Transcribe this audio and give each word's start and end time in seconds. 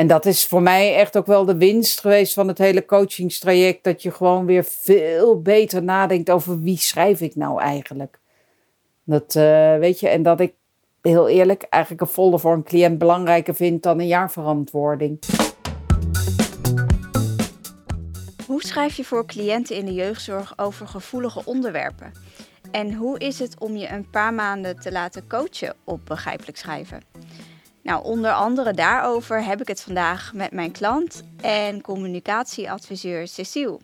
En 0.00 0.06
dat 0.06 0.26
is 0.26 0.46
voor 0.46 0.62
mij 0.62 0.94
echt 0.96 1.16
ook 1.16 1.26
wel 1.26 1.44
de 1.44 1.56
winst 1.56 2.00
geweest 2.00 2.32
van 2.32 2.48
het 2.48 2.58
hele 2.58 2.84
coachingstraject. 2.84 3.84
Dat 3.84 4.02
je 4.02 4.10
gewoon 4.10 4.46
weer 4.46 4.64
veel 4.64 5.42
beter 5.42 5.82
nadenkt 5.82 6.30
over 6.30 6.60
wie 6.60 6.78
schrijf 6.78 7.20
ik 7.20 7.34
nou 7.34 7.60
eigenlijk. 7.60 8.18
Dat 9.04 9.34
uh, 9.34 9.76
weet 9.78 10.00
je, 10.00 10.08
en 10.08 10.22
dat 10.22 10.40
ik 10.40 10.54
heel 11.02 11.28
eerlijk 11.28 11.62
eigenlijk 11.62 12.02
een 12.02 12.08
folder 12.08 12.40
voor 12.40 12.52
een 12.52 12.62
cliënt 12.62 12.98
belangrijker 12.98 13.54
vind 13.54 13.82
dan 13.82 13.98
een 13.98 14.06
jaarverantwoording. 14.06 15.18
Hoe 18.46 18.62
schrijf 18.62 18.96
je 18.96 19.04
voor 19.04 19.26
cliënten 19.26 19.76
in 19.76 19.84
de 19.84 19.94
jeugdzorg 19.94 20.52
over 20.58 20.86
gevoelige 20.86 21.42
onderwerpen? 21.44 22.12
En 22.70 22.94
hoe 22.94 23.18
is 23.18 23.38
het 23.38 23.58
om 23.58 23.76
je 23.76 23.88
een 23.88 24.10
paar 24.10 24.34
maanden 24.34 24.80
te 24.80 24.92
laten 24.92 25.26
coachen 25.28 25.74
op 25.84 26.00
begrijpelijk 26.04 26.56
schrijven? 26.56 27.02
Nou, 27.82 28.04
onder 28.04 28.32
andere 28.32 28.72
daarover 28.72 29.44
heb 29.44 29.60
ik 29.60 29.68
het 29.68 29.82
vandaag 29.82 30.32
met 30.34 30.52
mijn 30.52 30.72
klant 30.72 31.22
en 31.40 31.80
communicatieadviseur 31.80 33.28
Cecile. 33.28 33.78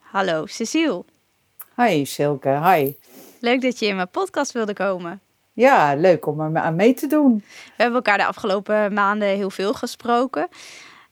Hallo 0.00 0.46
Cecile. 0.46 1.04
Hi 1.76 2.04
Silke, 2.04 2.48
hi. 2.48 2.92
Leuk 3.40 3.60
dat 3.60 3.78
je 3.78 3.86
in 3.86 3.96
mijn 3.96 4.10
podcast 4.10 4.52
wilde 4.52 4.72
komen. 4.72 5.20
Ja, 5.52 5.94
leuk 5.94 6.26
om 6.26 6.40
er 6.40 6.62
aan 6.62 6.76
mee 6.76 6.94
te 6.94 7.06
doen. 7.06 7.44
We 7.46 7.72
hebben 7.76 7.96
elkaar 7.96 8.18
de 8.18 8.26
afgelopen 8.26 8.92
maanden 8.92 9.28
heel 9.28 9.50
veel 9.50 9.74
gesproken. 9.74 10.48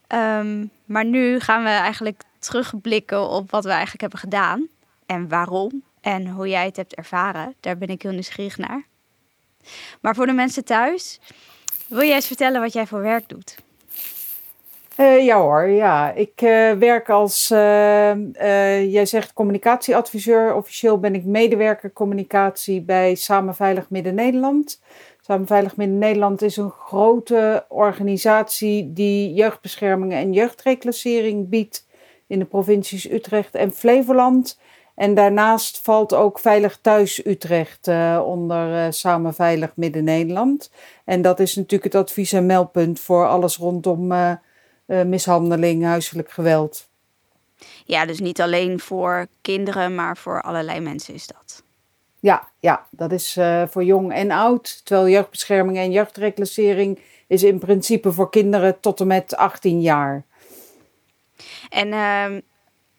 Ehm, 0.07 0.65
maar 0.85 1.05
nu 1.05 1.39
gaan 1.39 1.63
we 1.63 1.69
eigenlijk 1.69 2.21
terugblikken 2.39 3.29
op 3.29 3.51
wat 3.51 3.63
we 3.63 3.69
eigenlijk 3.69 4.01
hebben 4.01 4.19
gedaan. 4.19 4.67
En 5.05 5.29
waarom. 5.29 5.83
En 6.01 6.27
hoe 6.27 6.49
jij 6.49 6.65
het 6.65 6.75
hebt 6.75 6.95
ervaren. 6.95 7.55
Daar 7.59 7.77
ben 7.77 7.87
ik 7.87 8.01
heel 8.01 8.11
nieuwsgierig 8.11 8.57
naar. 8.57 8.89
Maar 10.01 10.15
voor 10.15 10.25
de 10.25 10.33
mensen 10.33 10.65
thuis, 10.65 11.19
wil 11.87 12.03
jij 12.03 12.15
eens 12.15 12.27
vertellen 12.27 12.61
wat 12.61 12.73
jij 12.73 12.87
voor 12.87 13.01
werk 13.01 13.29
doet? 13.29 13.55
Uh, 14.97 15.25
ja 15.25 15.39
hoor, 15.39 15.67
ja. 15.67 16.11
Ik 16.11 16.41
uh, 16.41 16.71
werk 16.71 17.09
als, 17.09 17.51
uh, 17.51 18.13
jij 18.91 19.05
zegt 19.05 19.33
communicatieadviseur. 19.33 20.55
Officieel 20.55 20.99
ben 20.99 21.15
ik 21.15 21.25
medewerker 21.25 21.93
communicatie 21.93 22.81
bij 22.81 23.15
Samen 23.15 23.55
Veilig 23.55 23.89
Midden-Nederland. 23.89 24.81
Samen 25.21 25.47
Veilig 25.47 25.75
Midden-Nederland 25.75 26.41
is 26.41 26.57
een 26.57 26.71
grote 26.71 27.65
organisatie 27.69 28.93
die 28.93 29.33
jeugdbescherming 29.33 30.13
en 30.13 30.33
jeugdreclassering 30.33 31.49
biedt 31.49 31.87
in 32.27 32.39
de 32.39 32.45
provincies 32.45 33.11
Utrecht 33.11 33.55
en 33.55 33.71
Flevoland. 33.71 34.59
En 35.01 35.13
daarnaast 35.13 35.79
valt 35.83 36.13
ook 36.13 36.39
Veilig 36.39 36.79
Thuis 36.81 37.25
Utrecht 37.25 37.87
uh, 37.87 38.21
onder 38.25 38.85
uh, 38.85 38.91
Samen 38.91 39.33
Veilig 39.33 39.71
Midden-Nederland. 39.75 40.71
En 41.05 41.21
dat 41.21 41.39
is 41.39 41.55
natuurlijk 41.55 41.93
het 41.93 42.03
advies- 42.03 42.33
en 42.33 42.45
meldpunt 42.45 42.99
voor 42.99 43.27
alles 43.27 43.57
rondom 43.57 44.11
uh, 44.11 44.33
mishandeling, 44.85 45.83
huiselijk 45.83 46.31
geweld. 46.31 46.89
Ja, 47.85 48.05
dus 48.05 48.19
niet 48.19 48.41
alleen 48.41 48.79
voor 48.79 49.27
kinderen, 49.41 49.95
maar 49.95 50.17
voor 50.17 50.41
allerlei 50.41 50.79
mensen 50.79 51.13
is 51.13 51.27
dat. 51.27 51.63
Ja, 52.19 52.47
ja 52.59 52.87
dat 52.89 53.11
is 53.11 53.39
voor 53.69 53.83
jong 53.83 54.13
en 54.13 54.31
oud. 54.31 54.85
Terwijl 54.85 55.09
jeugdbescherming 55.09 55.77
en 55.77 55.91
jeugdreclassering 55.91 56.99
is 57.27 57.43
in 57.43 57.59
principe 57.59 58.11
voor 58.11 58.29
kinderen 58.29 58.79
tot 58.79 58.99
en 58.99 59.07
met 59.07 59.35
18 59.35 59.81
jaar. 59.81 60.25
En 61.69 61.93
ehm, 61.93 62.39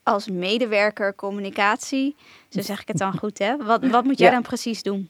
als 0.03 0.28
medewerker 0.28 1.14
communicatie, 1.14 2.17
zo 2.48 2.61
zeg 2.61 2.81
ik 2.81 2.89
het 2.89 2.98
dan 2.98 3.19
goed, 3.19 3.39
hè? 3.39 3.56
Wat, 3.56 3.86
wat 3.97 4.05
moet 4.05 4.19
jij 4.19 4.31
dan 4.31 4.42
precies 4.42 4.83
doen? 4.83 5.08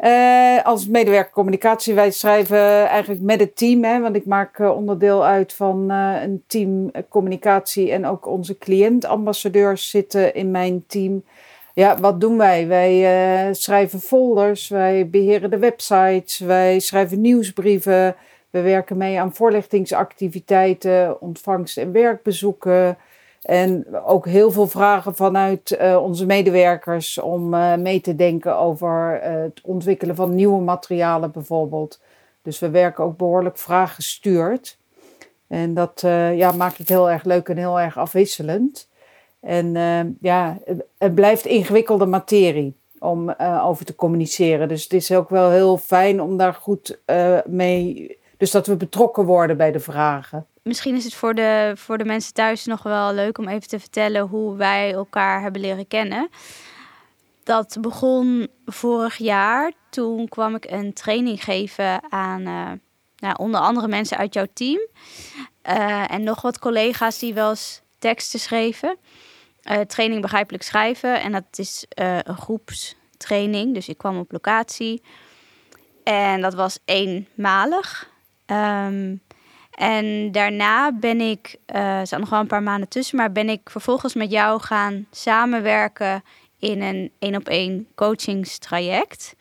Uh, 0.00 0.62
als 0.62 0.86
medewerker 0.86 1.32
communicatie, 1.32 1.94
wij 1.94 2.10
schrijven 2.10 2.88
eigenlijk 2.88 3.20
met 3.20 3.40
het 3.40 3.56
team, 3.56 3.84
hè, 3.84 4.00
want 4.00 4.16
ik 4.16 4.26
maak 4.26 4.58
uh, 4.58 4.76
onderdeel 4.76 5.24
uit 5.24 5.52
van 5.52 5.90
uh, 5.90 6.22
een 6.22 6.42
team 6.46 6.90
communicatie 7.08 7.92
en 7.92 8.06
ook 8.06 8.26
onze 8.26 8.58
cliëntambassadeurs 8.58 9.90
zitten 9.90 10.34
in 10.34 10.50
mijn 10.50 10.84
team. 10.86 11.24
Ja, 11.74 11.96
wat 11.96 12.20
doen 12.20 12.38
wij? 12.38 12.66
Wij 12.66 13.54
schrijven 13.54 14.00
folders, 14.00 14.68
wij 14.68 15.08
beheren 15.08 15.50
de 15.50 15.58
websites, 15.58 16.38
wij 16.38 16.78
schrijven 16.78 17.20
nieuwsbrieven, 17.20 18.16
we 18.50 18.60
werken 18.60 18.96
mee 18.96 19.20
aan 19.20 19.34
voorlichtingsactiviteiten, 19.34 21.20
ontvangst- 21.20 21.78
en 21.78 21.92
werkbezoeken. 21.92 22.98
En 23.48 23.86
ook 24.04 24.26
heel 24.26 24.50
veel 24.50 24.66
vragen 24.66 25.14
vanuit 25.14 25.78
uh, 25.80 26.02
onze 26.02 26.26
medewerkers 26.26 27.18
om 27.18 27.54
uh, 27.54 27.74
mee 27.74 28.00
te 28.00 28.16
denken 28.16 28.56
over 28.56 29.20
uh, 29.24 29.42
het 29.42 29.60
ontwikkelen 29.62 30.14
van 30.14 30.34
nieuwe 30.34 30.60
materialen 30.60 31.30
bijvoorbeeld. 31.30 32.00
Dus 32.42 32.58
we 32.58 32.70
werken 32.70 33.04
ook 33.04 33.16
behoorlijk 33.16 33.58
vraaggestuurd. 33.58 34.78
En 35.46 35.74
dat 35.74 36.00
ja, 36.34 36.52
maakt 36.52 36.78
het 36.78 36.88
heel 36.88 37.10
erg 37.10 37.24
leuk 37.24 37.48
en 37.48 37.56
heel 37.56 37.80
erg 37.80 37.98
afwisselend. 37.98 38.88
En 39.40 39.72
ja, 40.20 40.58
het, 40.64 40.84
het, 40.98 41.14
blijft 41.14 41.46
ingewikkelde 41.46 42.06
materie 42.06 42.76
om 42.98 43.30
over 43.62 43.84
te 43.84 43.94
communiceren. 43.94 44.68
Dus 44.68 44.82
het 44.82 44.92
is 44.92 45.12
ook 45.12 45.28
wel 45.28 45.50
heel 45.50 45.76
fijn 45.76 46.20
om 46.22 46.36
daar 46.36 46.54
goed 46.54 46.98
mee. 47.46 48.18
Dus 48.36 48.50
dat 48.50 48.66
we 48.66 48.76
betrokken 48.76 49.24
worden 49.24 49.56
bij 49.56 49.72
de 49.72 49.80
vragen 49.80 50.46
misschien 50.68 50.94
is 50.94 51.04
het 51.04 51.14
voor 51.14 51.34
de, 51.34 51.72
voor 51.76 51.98
de 51.98 52.04
mensen 52.04 52.34
thuis 52.34 52.64
nog 52.64 52.82
wel 52.82 53.14
leuk 53.14 53.38
om 53.38 53.48
even 53.48 53.68
te 53.68 53.80
vertellen 53.80 54.22
hoe 54.22 54.56
wij 54.56 54.92
elkaar 54.92 55.42
hebben 55.42 55.60
leren 55.60 55.86
kennen. 55.86 56.28
Dat 57.44 57.76
begon 57.80 58.48
vorig 58.66 59.16
jaar. 59.16 59.72
Toen 59.90 60.28
kwam 60.28 60.54
ik 60.54 60.70
een 60.70 60.92
training 60.92 61.44
geven 61.44 62.12
aan 62.12 62.40
uh, 62.40 62.70
nou, 63.16 63.34
onder 63.38 63.60
andere 63.60 63.88
mensen 63.88 64.16
uit 64.16 64.34
jouw 64.34 64.46
team. 64.52 64.80
Uh, 65.68 66.12
en 66.12 66.22
nog 66.22 66.42
wat 66.42 66.58
collega's 66.58 67.18
die 67.18 67.34
wel 67.34 67.50
eens 67.50 67.82
teksten 67.98 68.40
schreven. 68.40 68.96
Uh, 69.70 69.80
training 69.80 70.22
begrijpelijk 70.22 70.62
schrijven. 70.62 71.20
En 71.20 71.32
dat 71.32 71.44
is 71.50 71.86
een 71.88 72.36
groepstraining. 72.36 73.74
Dus 73.74 73.88
ik 73.88 73.98
kwam 73.98 74.18
op 74.18 74.32
locatie. 74.32 75.02
En 76.04 76.40
dat 76.40 76.54
was 76.54 76.78
eenmalig. 76.84 78.10
Um, 78.46 79.20
en 79.78 80.32
daarna 80.32 80.92
ben 80.92 81.20
ik, 81.20 81.56
uh, 81.74 81.98
er 81.98 82.06
zat 82.06 82.18
nog 82.18 82.30
wel 82.30 82.40
een 82.40 82.46
paar 82.46 82.62
maanden 82.62 82.88
tussen, 82.88 83.16
maar 83.16 83.32
ben 83.32 83.48
ik 83.48 83.70
vervolgens 83.70 84.14
met 84.14 84.30
jou 84.30 84.60
gaan 84.60 85.06
samenwerken 85.10 86.22
in 86.58 86.82
een 86.82 87.12
één 87.18 87.36
op 87.36 87.48
één 87.48 87.88
coachingstraject. 87.94 89.34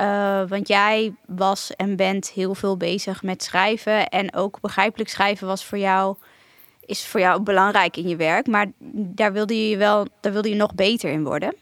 Uh, 0.00 0.42
want 0.48 0.68
jij 0.68 1.14
was 1.26 1.76
en 1.76 1.96
bent 1.96 2.30
heel 2.30 2.54
veel 2.54 2.76
bezig 2.76 3.22
met 3.22 3.42
schrijven. 3.42 4.08
En 4.08 4.34
ook 4.34 4.60
begrijpelijk 4.60 5.10
schrijven 5.10 5.46
was 5.46 5.64
voor 5.64 5.78
jou, 5.78 6.16
is 6.86 7.06
voor 7.06 7.20
jou 7.20 7.42
belangrijk 7.42 7.96
in 7.96 8.08
je 8.08 8.16
werk. 8.16 8.46
Maar 8.46 8.66
daar 8.92 9.32
wilde 9.32 9.68
je 9.68 9.76
wel, 9.76 10.06
daar 10.20 10.32
wilde 10.32 10.48
je 10.48 10.54
nog 10.54 10.74
beter 10.74 11.10
in 11.10 11.24
worden. 11.24 11.54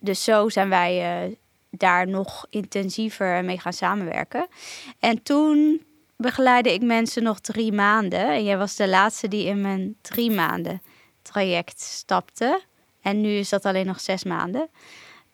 Dus 0.00 0.24
zo 0.24 0.48
zijn 0.48 0.68
wij 0.68 1.26
uh, 1.26 1.34
daar 1.70 2.08
nog 2.08 2.46
intensiever 2.50 3.44
mee 3.44 3.58
gaan 3.58 3.72
samenwerken. 3.72 4.46
En 4.98 5.22
toen 5.22 5.82
begeleide 6.24 6.72
ik 6.72 6.82
mensen 6.82 7.22
nog 7.22 7.40
drie 7.40 7.72
maanden. 7.72 8.28
En 8.28 8.44
jij 8.44 8.58
was 8.58 8.76
de 8.76 8.88
laatste 8.88 9.28
die 9.28 9.46
in 9.46 9.60
mijn 9.60 9.96
drie 10.00 10.30
maanden 10.30 10.82
traject 11.22 11.80
stapte. 11.80 12.62
En 13.02 13.20
nu 13.20 13.28
is 13.28 13.48
dat 13.48 13.64
alleen 13.64 13.86
nog 13.86 14.00
zes 14.00 14.24
maanden. 14.24 14.68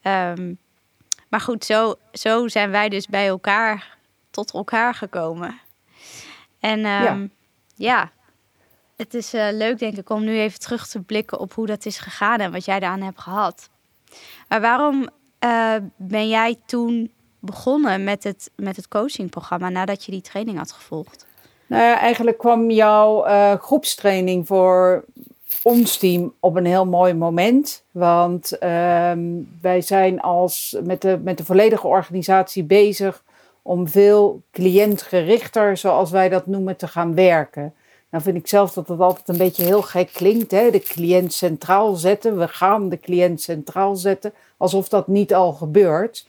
Um, 0.02 0.58
maar 1.28 1.40
goed, 1.40 1.64
zo, 1.64 1.94
zo 2.12 2.48
zijn 2.48 2.70
wij 2.70 2.88
dus 2.88 3.06
bij 3.06 3.26
elkaar, 3.26 3.96
tot 4.30 4.52
elkaar 4.52 4.94
gekomen. 4.94 5.60
En 6.60 6.78
um, 6.78 6.84
ja. 6.84 7.28
ja. 7.74 8.10
het 8.96 9.14
is 9.14 9.34
uh, 9.34 9.48
leuk 9.52 9.78
denk 9.78 9.96
ik 9.96 10.10
om 10.10 10.24
nu 10.24 10.38
even 10.38 10.60
terug 10.60 10.86
te 10.86 11.00
blikken 11.00 11.38
op 11.38 11.52
hoe 11.52 11.66
dat 11.66 11.86
is 11.86 11.98
gegaan 11.98 12.38
en 12.38 12.52
wat 12.52 12.64
jij 12.64 12.80
daaraan 12.80 13.02
hebt 13.02 13.20
gehad. 13.20 13.70
Maar 14.48 14.60
waarom 14.60 15.08
uh, 15.44 15.76
ben 15.96 16.28
jij 16.28 16.56
toen 16.66 17.12
begonnen 17.40 18.04
met 18.04 18.24
het, 18.24 18.50
met 18.56 18.76
het 18.76 18.88
coachingprogramma 18.88 19.68
nadat 19.68 20.04
je 20.04 20.10
die 20.10 20.20
training 20.20 20.58
had 20.58 20.72
gevolgd? 20.72 21.26
Nou 21.66 21.82
ja, 21.82 21.98
eigenlijk 21.98 22.38
kwam 22.38 22.70
jouw 22.70 23.26
uh, 23.26 23.54
groepstraining 23.54 24.46
voor 24.46 25.04
ons 25.62 25.96
team 25.96 26.34
op 26.40 26.56
een 26.56 26.64
heel 26.64 26.86
mooi 26.86 27.14
moment. 27.14 27.84
Want 27.90 28.52
uh, 28.52 29.12
wij 29.60 29.80
zijn 29.80 30.20
als, 30.20 30.76
met, 30.82 31.02
de, 31.02 31.20
met 31.22 31.38
de 31.38 31.44
volledige 31.44 31.86
organisatie 31.86 32.64
bezig 32.64 33.22
om 33.62 33.88
veel 33.88 34.42
cliëntgerichter, 34.50 35.76
zoals 35.76 36.10
wij 36.10 36.28
dat 36.28 36.46
noemen, 36.46 36.76
te 36.76 36.88
gaan 36.88 37.14
werken. 37.14 37.74
Nou 38.10 38.22
vind 38.22 38.36
ik 38.36 38.46
zelf 38.48 38.72
dat 38.72 38.88
het 38.88 39.00
altijd 39.00 39.28
een 39.28 39.36
beetje 39.36 39.64
heel 39.64 39.82
gek 39.82 40.10
klinkt. 40.12 40.50
Hè? 40.50 40.70
De 40.70 40.80
cliënt 40.80 41.32
centraal 41.32 41.94
zetten. 41.94 42.38
We 42.38 42.48
gaan 42.48 42.88
de 42.88 43.00
cliënt 43.00 43.40
centraal 43.40 43.96
zetten. 43.96 44.32
Alsof 44.56 44.88
dat 44.88 45.08
niet 45.08 45.34
al 45.34 45.52
gebeurt. 45.52 46.26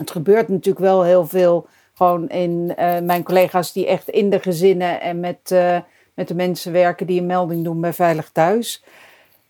Het 0.00 0.10
gebeurt 0.10 0.48
natuurlijk 0.48 0.84
wel 0.84 1.02
heel 1.02 1.26
veel 1.26 1.66
gewoon 1.94 2.28
in 2.28 2.74
uh, 2.78 2.98
mijn 2.98 3.22
collega's 3.22 3.72
die 3.72 3.86
echt 3.86 4.08
in 4.08 4.30
de 4.30 4.38
gezinnen 4.38 5.00
en 5.00 5.20
met, 5.20 5.50
uh, 5.52 5.78
met 6.14 6.28
de 6.28 6.34
mensen 6.34 6.72
werken 6.72 7.06
die 7.06 7.20
een 7.20 7.26
melding 7.26 7.64
doen 7.64 7.80
bij 7.80 7.92
Veilig 7.92 8.30
Thuis. 8.32 8.84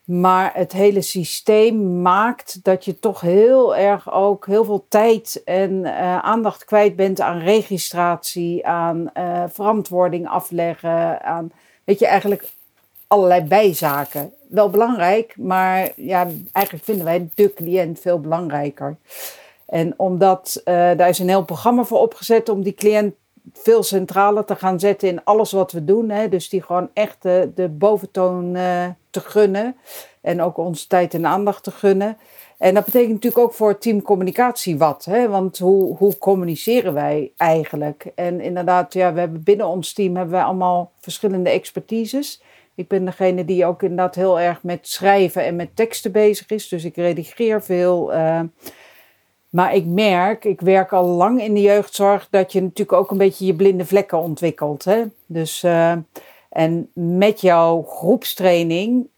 Maar 0.04 0.50
het 0.54 0.72
hele 0.72 1.00
systeem 1.00 2.02
maakt 2.02 2.64
dat 2.64 2.84
je 2.84 2.98
toch 2.98 3.20
heel 3.20 3.76
erg 3.76 4.12
ook 4.12 4.46
heel 4.46 4.64
veel 4.64 4.86
tijd 4.88 5.42
en 5.44 5.72
uh, 5.72 6.18
aandacht 6.18 6.64
kwijt 6.64 6.96
bent 6.96 7.20
aan 7.20 7.38
registratie, 7.38 8.66
aan 8.66 9.10
verantwoording 9.48 10.28
afleggen, 10.28 11.22
aan, 11.22 11.52
weet 11.84 11.98
je, 11.98 12.06
eigenlijk 12.06 12.48
allerlei 13.06 13.42
bijzaken. 13.42 14.32
Wel 14.48 14.70
belangrijk, 14.70 15.34
maar 15.36 15.92
ja, 15.96 16.28
eigenlijk 16.52 16.84
vinden 16.84 17.04
wij 17.04 17.28
de 17.34 17.54
cliënt 17.54 18.00
veel 18.00 18.20
belangrijker. 18.20 18.96
En 19.70 19.94
omdat 19.96 20.60
uh, 20.64 20.74
daar 20.74 21.08
is 21.08 21.18
een 21.18 21.28
heel 21.28 21.44
programma 21.44 21.84
voor 21.84 22.00
opgezet 22.00 22.48
om 22.48 22.62
die 22.62 22.74
cliënt 22.74 23.14
veel 23.52 23.82
centraler 23.82 24.44
te 24.44 24.56
gaan 24.56 24.80
zetten 24.80 25.08
in 25.08 25.24
alles 25.24 25.52
wat 25.52 25.72
we 25.72 25.84
doen. 25.84 26.10
Hè? 26.10 26.28
Dus 26.28 26.48
die 26.48 26.62
gewoon 26.62 26.90
echt 26.92 27.22
de, 27.22 27.68
boventoon 27.70 28.56
uh, 28.56 28.86
te 29.10 29.20
gunnen. 29.20 29.76
En 30.20 30.42
ook 30.42 30.56
onze 30.56 30.86
tijd 30.86 31.14
en 31.14 31.26
aandacht 31.26 31.62
te 31.62 31.70
gunnen. 31.70 32.16
En 32.58 32.74
dat 32.74 32.84
betekent 32.84 33.12
natuurlijk 33.12 33.42
ook 33.42 33.54
voor 33.54 33.78
teamcommunicatie 33.78 34.78
wat. 34.78 35.04
Hè? 35.04 35.28
Want 35.28 35.58
hoe, 35.58 35.96
hoe 35.96 36.18
communiceren 36.18 36.94
wij 36.94 37.32
eigenlijk? 37.36 38.12
En 38.14 38.40
inderdaad, 38.40 38.92
ja, 38.92 39.12
we 39.12 39.20
hebben 39.20 39.42
binnen 39.42 39.66
ons 39.66 39.92
team 39.92 40.16
hebben 40.16 40.34
wij 40.34 40.44
allemaal 40.44 40.92
verschillende 41.00 41.50
expertises. 41.50 42.42
Ik 42.74 42.88
ben 42.88 43.04
degene 43.04 43.44
die 43.44 43.66
ook 43.66 43.82
inderdaad 43.82 44.14
heel 44.14 44.40
erg 44.40 44.62
met 44.62 44.88
schrijven 44.88 45.44
en 45.44 45.56
met 45.56 45.76
teksten 45.76 46.12
bezig 46.12 46.50
is. 46.50 46.68
Dus 46.68 46.84
ik 46.84 46.96
redigeer 46.96 47.62
veel. 47.62 48.14
Uh, 48.14 48.40
maar 49.50 49.74
ik 49.74 49.86
merk, 49.86 50.44
ik 50.44 50.60
werk 50.60 50.92
al 50.92 51.04
lang 51.04 51.42
in 51.42 51.54
de 51.54 51.60
jeugdzorg, 51.60 52.28
dat 52.30 52.52
je 52.52 52.62
natuurlijk 52.62 52.98
ook 52.98 53.10
een 53.10 53.18
beetje 53.18 53.46
je 53.46 53.54
blinde 53.54 53.86
vlekken 53.86 54.18
ontwikkelt. 54.18 54.84
Hè? 54.84 55.02
Dus, 55.26 55.64
uh, 55.64 55.92
en 56.48 56.90
met 56.92 57.40
jouw 57.40 57.82
groepstraining 57.82 59.08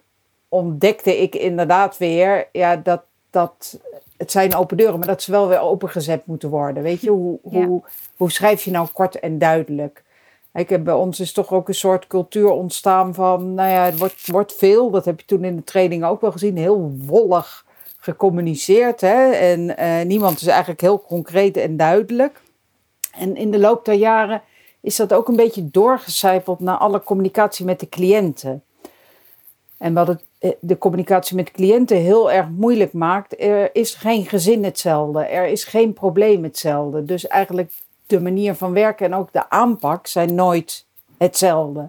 ontdekte 0.48 1.22
ik 1.22 1.34
inderdaad 1.34 1.98
weer 1.98 2.48
ja, 2.52 2.76
dat, 2.76 3.02
dat 3.30 3.80
het 4.16 4.30
zijn 4.30 4.54
open 4.54 4.76
deuren, 4.76 4.98
maar 4.98 5.08
dat 5.08 5.22
ze 5.22 5.30
wel 5.30 5.48
weer 5.48 5.60
opengezet 5.60 6.26
moeten 6.26 6.48
worden. 6.48 6.82
Weet 6.82 7.00
je, 7.00 7.10
hoe, 7.10 7.38
ja. 7.50 7.66
hoe, 7.66 7.82
hoe 8.16 8.30
schrijf 8.30 8.62
je 8.62 8.70
nou 8.70 8.88
kort 8.92 9.20
en 9.20 9.38
duidelijk? 9.38 10.02
Ik 10.54 10.68
heb, 10.68 10.84
bij 10.84 10.94
ons 10.94 11.20
is 11.20 11.32
toch 11.32 11.52
ook 11.52 11.68
een 11.68 11.74
soort 11.74 12.06
cultuur 12.06 12.50
ontstaan 12.50 13.14
van, 13.14 13.54
nou 13.54 13.70
ja, 13.70 13.84
het 13.84 13.98
wordt, 13.98 14.26
wordt 14.26 14.52
veel, 14.54 14.90
dat 14.90 15.04
heb 15.04 15.20
je 15.20 15.26
toen 15.26 15.44
in 15.44 15.56
de 15.56 15.64
training 15.64 16.04
ook 16.04 16.20
wel 16.20 16.32
gezien, 16.32 16.56
heel 16.56 16.92
wollig 16.96 17.66
gecommuniceerd. 18.02 19.00
Hè? 19.00 19.30
En 19.30 19.60
uh, 19.60 20.02
niemand 20.02 20.40
is 20.40 20.46
eigenlijk 20.46 20.80
heel 20.80 21.00
concreet 21.00 21.56
en 21.56 21.76
duidelijk. 21.76 22.40
En 23.12 23.36
in 23.36 23.50
de 23.50 23.58
loop 23.58 23.84
der 23.84 23.94
jaren 23.94 24.42
is 24.80 24.96
dat 24.96 25.12
ook 25.12 25.28
een 25.28 25.36
beetje 25.36 25.70
doorgecijpeld 25.70 26.60
naar 26.60 26.76
alle 26.76 27.02
communicatie 27.02 27.64
met 27.64 27.80
de 27.80 27.88
cliënten. 27.88 28.62
En 29.78 29.94
wat 29.94 30.06
het, 30.06 30.24
eh, 30.38 30.50
de 30.60 30.78
communicatie 30.78 31.36
met 31.36 31.50
cliënten 31.50 31.96
heel 31.96 32.32
erg 32.32 32.48
moeilijk 32.48 32.92
maakt, 32.92 33.40
er 33.40 33.74
is 33.74 33.94
geen 33.94 34.26
gezin 34.26 34.64
hetzelfde, 34.64 35.24
er 35.24 35.46
is 35.46 35.64
geen 35.64 35.92
probleem 35.92 36.42
hetzelfde. 36.42 37.04
Dus 37.04 37.26
eigenlijk 37.26 37.72
de 38.06 38.20
manier 38.20 38.54
van 38.54 38.72
werken 38.72 39.06
en 39.06 39.14
ook 39.14 39.32
de 39.32 39.50
aanpak 39.50 40.06
zijn 40.06 40.34
nooit 40.34 40.86
hetzelfde. 41.18 41.88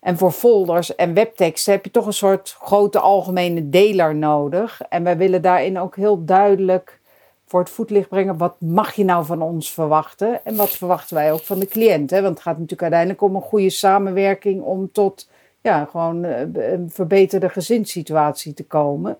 En 0.00 0.18
voor 0.18 0.30
folders 0.30 0.94
en 0.94 1.14
webteksten 1.14 1.72
heb 1.72 1.84
je 1.84 1.90
toch 1.90 2.06
een 2.06 2.12
soort 2.12 2.56
grote 2.60 2.98
algemene 2.98 3.68
deler 3.68 4.14
nodig. 4.14 4.80
En 4.88 5.04
wij 5.04 5.16
willen 5.16 5.42
daarin 5.42 5.78
ook 5.78 5.96
heel 5.96 6.24
duidelijk 6.24 7.00
voor 7.46 7.60
het 7.60 7.70
voetlicht 7.70 8.08
brengen. 8.08 8.36
Wat 8.36 8.54
mag 8.58 8.92
je 8.92 9.04
nou 9.04 9.24
van 9.24 9.42
ons 9.42 9.72
verwachten? 9.72 10.44
En 10.44 10.56
wat 10.56 10.70
verwachten 10.70 11.16
wij 11.16 11.32
ook 11.32 11.42
van 11.42 11.58
de 11.58 11.66
cliënt? 11.66 12.10
Hè? 12.10 12.22
Want 12.22 12.34
het 12.34 12.42
gaat 12.42 12.54
natuurlijk 12.54 12.82
uiteindelijk 12.82 13.22
om 13.22 13.34
een 13.34 13.42
goede 13.42 13.70
samenwerking 13.70 14.62
om 14.62 14.92
tot 14.92 15.28
ja, 15.60 15.84
gewoon 15.84 16.24
eh, 16.24 16.72
een 16.72 16.90
verbeterde 16.90 17.48
gezinssituatie 17.48 18.54
te 18.54 18.64
komen. 18.64 19.18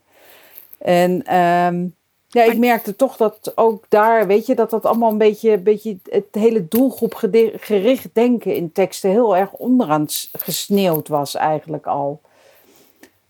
En 0.79 1.37
um, 1.37 1.95
ja, 2.33 2.43
ik 2.43 2.59
merkte 2.59 2.97
toch 2.97 3.17
dat 3.17 3.53
ook 3.55 3.85
daar, 3.89 4.27
weet 4.27 4.47
je, 4.47 4.55
dat 4.55 4.71
dat 4.71 4.85
allemaal 4.85 5.11
een 5.11 5.19
beetje, 5.19 5.59
beetje 5.59 5.99
het 6.11 6.27
hele 6.31 6.69
doelgroepgericht 6.69 8.09
denken 8.13 8.55
in 8.55 8.73
teksten 8.73 9.11
heel 9.11 9.37
erg 9.37 9.53
onderaan 9.53 10.07
gesneeuwd 10.33 11.09
was 11.09 11.35
eigenlijk 11.35 11.87
al. 11.87 12.21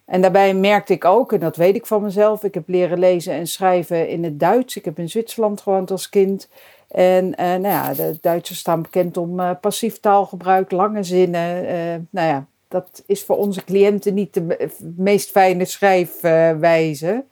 En 0.04 0.20
daarbij 0.20 0.54
merkte 0.54 0.92
ik 0.92 1.04
ook, 1.04 1.32
en 1.32 1.40
dat 1.40 1.56
weet 1.56 1.74
ik 1.74 1.86
van 1.86 2.02
mezelf, 2.02 2.44
ik 2.44 2.54
heb 2.54 2.68
leren 2.68 2.98
lezen 2.98 3.32
en 3.32 3.46
schrijven 3.46 4.08
in 4.08 4.24
het 4.24 4.40
Duits. 4.40 4.76
Ik 4.76 4.84
heb 4.84 4.98
in 4.98 5.08
Zwitserland 5.08 5.60
gewoond 5.60 5.90
als 5.90 6.08
kind. 6.08 6.48
En 6.88 7.24
uh, 7.24 7.34
nou 7.36 7.62
ja, 7.62 7.94
de 7.94 8.18
Duitsers 8.20 8.58
staan 8.58 8.82
bekend 8.82 9.16
om 9.16 9.40
uh, 9.40 9.50
passief 9.60 10.00
taalgebruik, 10.00 10.70
lange 10.70 11.02
zinnen. 11.02 11.64
Uh, 11.64 11.70
nou 12.10 12.28
ja, 12.28 12.46
dat 12.68 13.02
is 13.06 13.22
voor 13.22 13.36
onze 13.36 13.64
cliënten 13.64 14.14
niet 14.14 14.34
de 14.34 14.70
meest 14.96 15.30
fijne 15.30 15.64
schrijfwijze. 15.64 17.24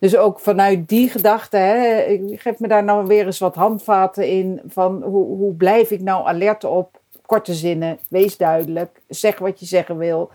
Dus 0.00 0.16
ook 0.16 0.40
vanuit 0.40 0.88
die 0.88 1.08
gedachte, 1.08 1.56
hè, 1.56 2.18
geef 2.36 2.58
me 2.58 2.68
daar 2.68 2.84
nou 2.84 3.06
weer 3.06 3.26
eens 3.26 3.38
wat 3.38 3.54
handvaten 3.54 4.28
in 4.28 4.60
van 4.66 5.02
hoe, 5.02 5.26
hoe 5.36 5.54
blijf 5.54 5.90
ik 5.90 6.00
nou 6.00 6.26
alert 6.26 6.64
op 6.64 7.00
korte 7.26 7.54
zinnen, 7.54 7.98
wees 8.08 8.36
duidelijk, 8.36 9.00
zeg 9.08 9.38
wat 9.38 9.60
je 9.60 9.66
zeggen 9.66 9.96
wil, 9.96 10.30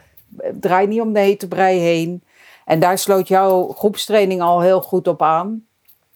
draai 0.54 0.88
niet 0.88 1.02
om 1.02 1.14
de 1.14 1.20
hete 1.20 1.48
brei 1.48 1.80
heen. 1.80 2.24
En 2.66 2.80
daar 2.80 2.98
sloot 2.98 3.28
jouw 3.28 3.68
groepstraining 3.68 4.42
al 4.42 4.62
heel 4.62 4.82
goed 4.82 5.08
op 5.08 5.22
aan. 5.22 5.66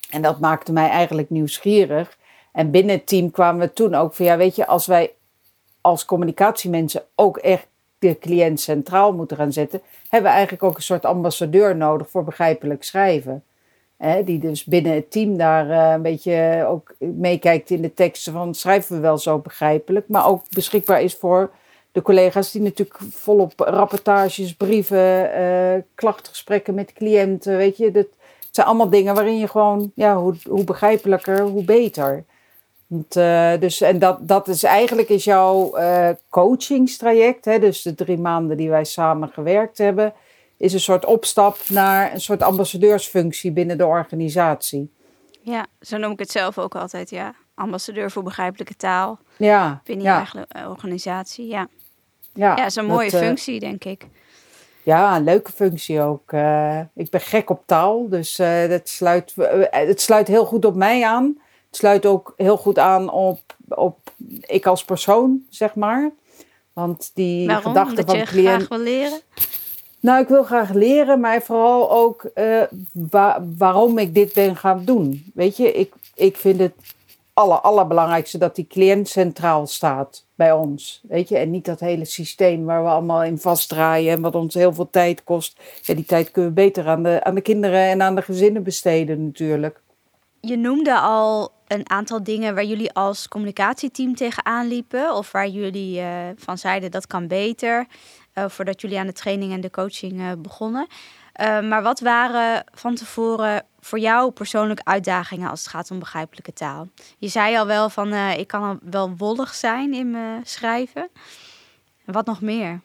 En 0.10 0.22
dat 0.22 0.40
maakte 0.40 0.72
mij 0.72 0.90
eigenlijk 0.90 1.30
nieuwsgierig. 1.30 2.18
En 2.52 2.72
binnen 2.72 2.96
het 2.96 3.08
team 3.08 3.32
kwamen 3.32 3.68
we 3.68 3.74
toen 3.74 3.96
ook 3.96 4.14
van, 4.14 4.26
ja 4.26 4.38
weet 4.38 4.56
je, 4.56 4.68
als 4.68 4.86
wij 4.86 5.14
als 5.82 6.06
communicatiemensen 6.06 7.04
ook 7.16 7.38
echt 7.38 7.68
de 8.00 8.18
cliënt 8.20 8.60
centraal 8.60 9.14
moeten 9.14 9.38
gaan 9.38 9.54
zetten, 9.54 9.82
hebben 10.10 10.30
we 10.30 10.36
eigenlijk 10.36 10.64
ook 10.64 10.76
een 10.76 10.82
soort 10.82 11.06
ambassadeur 11.06 11.76
nodig 11.76 12.10
voor 12.10 12.24
begrijpelijk 12.24 12.84
schrijven. 12.84 13.44
die 14.26 14.40
dus 14.40 14.64
binnen 14.64 14.94
het 14.94 15.12
team 15.12 15.38
daar 15.38 15.68
uh, 15.68 15.92
een 15.92 16.02
beetje 16.02 16.66
ook 16.68 16.96
meekijkt 16.98 17.70
in 17.70 17.82
de 17.82 17.94
teksten 17.94 18.34
van 18.34 18.54
schrijven 18.54 18.96
we 18.96 19.02
wel 19.02 19.18
zo 19.18 19.38
begrijpelijk, 19.38 20.08
maar 20.08 20.28
ook 20.28 20.44
beschikbaar 20.50 21.02
is 21.02 21.16
voor 21.16 21.52
de 21.92 22.02
collega's 22.02 22.52
die 22.52 22.62
natuurlijk 22.62 23.00
volop 23.12 23.54
rapportages, 23.56 24.56
brieven, 24.56 25.32
uh, 25.40 25.82
klachtgesprekken 25.96 26.74
met 26.74 26.94
cliënten, 26.94 27.58
weet 27.58 27.78
je, 27.78 27.92
dat 27.92 28.08
zijn 28.52 28.68
allemaal 28.68 28.90
dingen 28.90 29.16
waarin 29.16 29.38
je 29.38 29.48
gewoon, 29.48 29.92
ja, 29.96 30.18
hoe, 30.18 30.36
hoe 30.50 30.64
begrijpelijker, 30.64 31.40
hoe 31.40 31.64
beter. 31.64 32.24
Want, 32.90 33.16
uh, 33.16 33.54
dus, 33.60 33.82
en 33.82 34.00
dat, 34.00 34.28
dat 34.28 34.48
is 34.48 34.64
eigenlijk 34.64 35.10
is 35.10 35.24
jouw 35.24 35.78
uh, 35.78 36.10
coachingstraject, 36.30 37.46
hè, 37.46 37.60
dus 37.60 37.82
de 37.82 37.96
drie 37.96 38.18
maanden 38.18 38.58
die 38.58 38.70
wij 38.70 38.84
samen 38.84 39.30
gewerkt 39.30 39.78
hebben, 39.78 40.14
is 40.58 40.74
een 40.74 40.80
soort 40.80 41.06
opstap 41.06 41.58
naar 41.68 42.14
een 42.14 42.22
soort 42.22 42.44
ambassadeursfunctie 42.44 43.52
binnen 43.52 43.78
de 43.78 43.86
organisatie. 43.86 44.92
Ja, 45.42 45.66
zo 45.82 45.98
noem 45.98 46.12
ik 46.12 46.20
het 46.20 46.32
zelf 46.32 46.58
ook 46.58 46.76
altijd, 46.76 47.10
ja. 47.10 47.34
Ambassadeur 47.56 48.12
voor 48.12 48.24
begrijpelijke 48.24 48.76
taal. 48.76 49.20
Ja. 49.38 49.82
Binnen 49.84 50.06
je 50.06 50.12
eigen 50.12 50.48
eh, 50.48 50.70
organisatie, 50.70 51.48
ja. 51.48 51.68
Ja, 52.34 52.56
ja 52.56 52.66
is 52.66 52.76
een 52.76 52.86
mooie 52.86 53.10
functie, 53.10 53.60
denk 53.60 53.84
ik. 53.84 54.06
Ja, 54.84 55.16
een 55.16 55.24
leuke 55.24 55.52
functie 55.52 56.02
ook. 56.02 56.32
Ik 56.96 57.10
ben 57.10 57.22
gek 57.22 57.50
op 57.50 57.64
taal, 57.66 58.10
dus 58.10 58.36
dat 58.70 58.90
sluit, 58.90 59.34
het 59.70 60.02
sluit 60.02 60.28
heel 60.28 60.46
goed 60.46 60.66
op 60.66 60.76
mij 60.76 61.06
aan. 61.06 61.38
Het 61.70 61.78
sluit 61.78 62.06
ook 62.06 62.34
heel 62.38 62.58
goed 62.58 62.80
aan 62.80 63.12
op, 63.12 63.40
op 63.70 63.98
ik 64.42 64.66
als 64.66 64.84
persoon, 64.84 65.46
zeg 65.50 65.76
maar. 65.76 66.12
Want 66.74 67.12
die 67.14 67.48
Waarom? 67.48 67.64
gedachten 67.64 68.06
van 68.06 68.24
cliënt. 68.24 68.48
graag 68.48 68.68
wil 68.68 68.80
leren? 68.80 69.20
Nou, 70.00 70.22
ik 70.22 70.28
wil 70.28 70.44
graag 70.44 70.74
leren, 70.74 71.20
maar 71.20 71.42
vooral 71.42 71.92
ook 71.92 72.30
uh, 72.36 72.62
wa 72.92 73.44
waarom 73.58 73.98
ik 73.98 74.16
dit 74.16 74.34
ben 74.34 74.56
gaan 74.56 74.86
doen. 74.86 75.32
Weet 75.34 75.58
je, 75.58 75.72
ik, 75.72 75.94
ik 76.16 76.38
vind 76.38 76.60
het 76.60 76.74
aller, 77.34 77.60
allerbelangrijkste 77.60 78.38
dat 78.38 78.56
die 78.56 78.68
cliënt 78.68 79.08
centraal 79.08 79.68
staat 79.68 80.26
bij 80.36 80.52
ons. 80.52 81.02
Weet 81.08 81.30
je, 81.30 81.38
en 81.38 81.52
niet 81.52 81.66
dat 81.66 81.80
hele 81.80 82.06
systeem 82.06 82.66
waar 82.66 82.84
we 82.84 82.90
allemaal 82.90 83.24
in 83.24 83.38
vastdraaien 83.38 84.12
en 84.12 84.22
wat 84.22 84.36
ons 84.36 84.54
heel 84.54 84.74
veel 84.74 84.90
tijd 84.90 85.24
kost. 85.24 85.60
Ja, 85.82 85.94
die 85.94 86.06
tijd 86.06 86.32
kunnen 86.32 86.52
we 86.52 86.62
beter 86.62 86.88
aan 86.88 87.04
de, 87.04 87.24
aan 87.24 87.36
de 87.36 87.42
kinderen 87.42 87.80
en 87.82 88.02
aan 88.02 88.16
de 88.16 88.22
gezinnen 88.22 88.64
besteden 88.64 89.26
natuurlijk. 89.26 89.82
Je 90.42 90.58
noemde 90.58 91.00
al 91.00 91.52
een 91.70 91.90
aantal 91.90 92.24
dingen 92.24 92.56
waar 92.56 92.64
jullie 92.64 92.94
als 92.94 93.28
communicatieteam 93.28 94.16
tegenaan 94.16 94.68
liepen. 94.68 95.16
Of 95.16 95.32
waar 95.32 95.48
jullie 95.48 96.00
uh, 96.00 96.08
van 96.36 96.58
zeiden 96.58 96.92
dat 96.92 97.08
kan 97.08 97.28
beter. 97.28 97.88
Uh, 98.34 98.50
voordat 98.50 98.82
jullie 98.82 99.00
aan 99.00 99.08
de 99.08 99.14
training 99.14 99.52
en 99.52 99.62
de 99.62 99.70
coaching 99.70 100.14
uh, 100.14 100.32
begonnen. 100.38 100.88
maar 101.70 101.82
wat 101.82 102.00
waren 102.00 102.64
van 102.74 102.96
tevoren 102.96 103.66
voor 103.80 104.00
jou 104.00 104.32
persoonlijke 104.32 104.86
uitdagingen 104.86 105.50
als 105.50 105.60
het 105.60 105.70
gaat 105.70 105.92
om 105.92 106.00
begrijpelijke 106.00 106.54
taal? 106.54 106.88
Je 107.18 107.28
zei 107.28 107.58
al 107.58 107.66
wel 107.66 107.90
van 107.90 108.14
ik 108.14 108.48
kan 108.48 108.80
wel 108.84 109.16
wollig 109.18 109.56
zijn 109.56 109.94
in 109.94 110.12
mijn 110.12 110.46
schrijven. 110.46 111.10
Wat 112.06 112.26
nog 112.26 112.42
meer? 112.42 112.82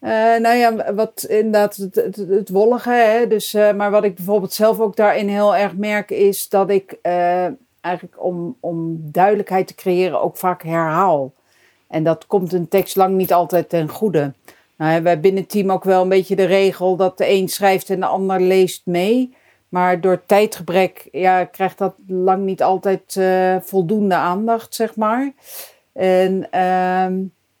Uh, 0.00 0.10
nou 0.36 0.56
ja, 0.56 0.94
wat 0.94 1.24
inderdaad 1.28 1.76
het, 1.76 1.94
het, 1.94 2.16
het 2.16 2.48
wollige. 2.48 2.90
Hè? 2.90 3.26
Dus, 3.26 3.54
uh, 3.54 3.72
maar 3.72 3.90
wat 3.90 4.04
ik 4.04 4.14
bijvoorbeeld 4.14 4.52
zelf 4.52 4.80
ook 4.80 4.96
daarin 4.96 5.28
heel 5.28 5.56
erg 5.56 5.76
merk, 5.76 6.10
is 6.10 6.48
dat 6.48 6.70
ik 6.70 6.98
uh, 7.02 7.44
eigenlijk 7.80 8.24
om, 8.24 8.56
om 8.60 8.98
duidelijkheid 9.02 9.66
te 9.66 9.74
creëren 9.74 10.22
ook 10.22 10.36
vaak 10.36 10.62
herhaal. 10.62 11.32
En 11.88 12.04
dat 12.04 12.26
komt 12.26 12.52
een 12.52 12.68
tekst 12.68 12.96
lang 12.96 13.16
niet 13.16 13.32
altijd 13.32 13.68
ten 13.68 13.88
goede. 13.88 14.32
Nou 14.76 14.92
hebben 14.92 15.12
wij 15.12 15.20
binnen 15.20 15.42
het 15.42 15.50
team 15.50 15.70
ook 15.70 15.84
wel 15.84 16.02
een 16.02 16.08
beetje 16.08 16.36
de 16.36 16.44
regel 16.44 16.96
dat 16.96 17.18
de 17.18 17.28
een 17.28 17.48
schrijft 17.48 17.90
en 17.90 18.00
de 18.00 18.06
ander 18.06 18.40
leest 18.40 18.82
mee. 18.86 19.34
Maar 19.68 20.00
door 20.00 20.22
tijdgebrek 20.26 21.08
ja, 21.12 21.44
krijgt 21.44 21.78
dat 21.78 21.94
lang 22.06 22.44
niet 22.44 22.62
altijd 22.62 23.20
voldoende 23.60 24.14
aandacht, 24.14 24.74
zeg 24.74 24.96
maar. 24.96 25.32
En 25.92 26.48
uh, 26.54 27.06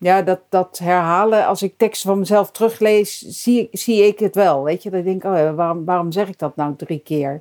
ja, 0.00 0.22
dat, 0.22 0.40
dat 0.48 0.78
herhalen, 0.78 1.46
als 1.46 1.62
ik 1.62 1.74
teksten 1.76 2.08
van 2.08 2.18
mezelf 2.18 2.50
teruglees, 2.50 3.18
zie, 3.18 3.68
zie 3.72 4.06
ik 4.06 4.18
het 4.18 4.34
wel. 4.34 4.62
Weet 4.62 4.82
je, 4.82 4.90
ik 4.90 5.04
denk, 5.04 5.24
oh, 5.24 5.54
waarom, 5.54 5.84
waarom 5.84 6.12
zeg 6.12 6.28
ik 6.28 6.38
dat 6.38 6.56
nou 6.56 6.76
drie 6.76 6.98
keer? 6.98 7.40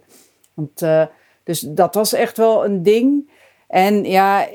Want, 0.54 0.82
uh, 0.82 1.06
dus 1.44 1.60
dat 1.60 1.96
was 1.96 2.13
echt 2.13 2.38
wel 2.38 2.66
een 2.66 2.84
ding. 2.84 3.30
En 3.68 4.04
ja, 4.04 4.48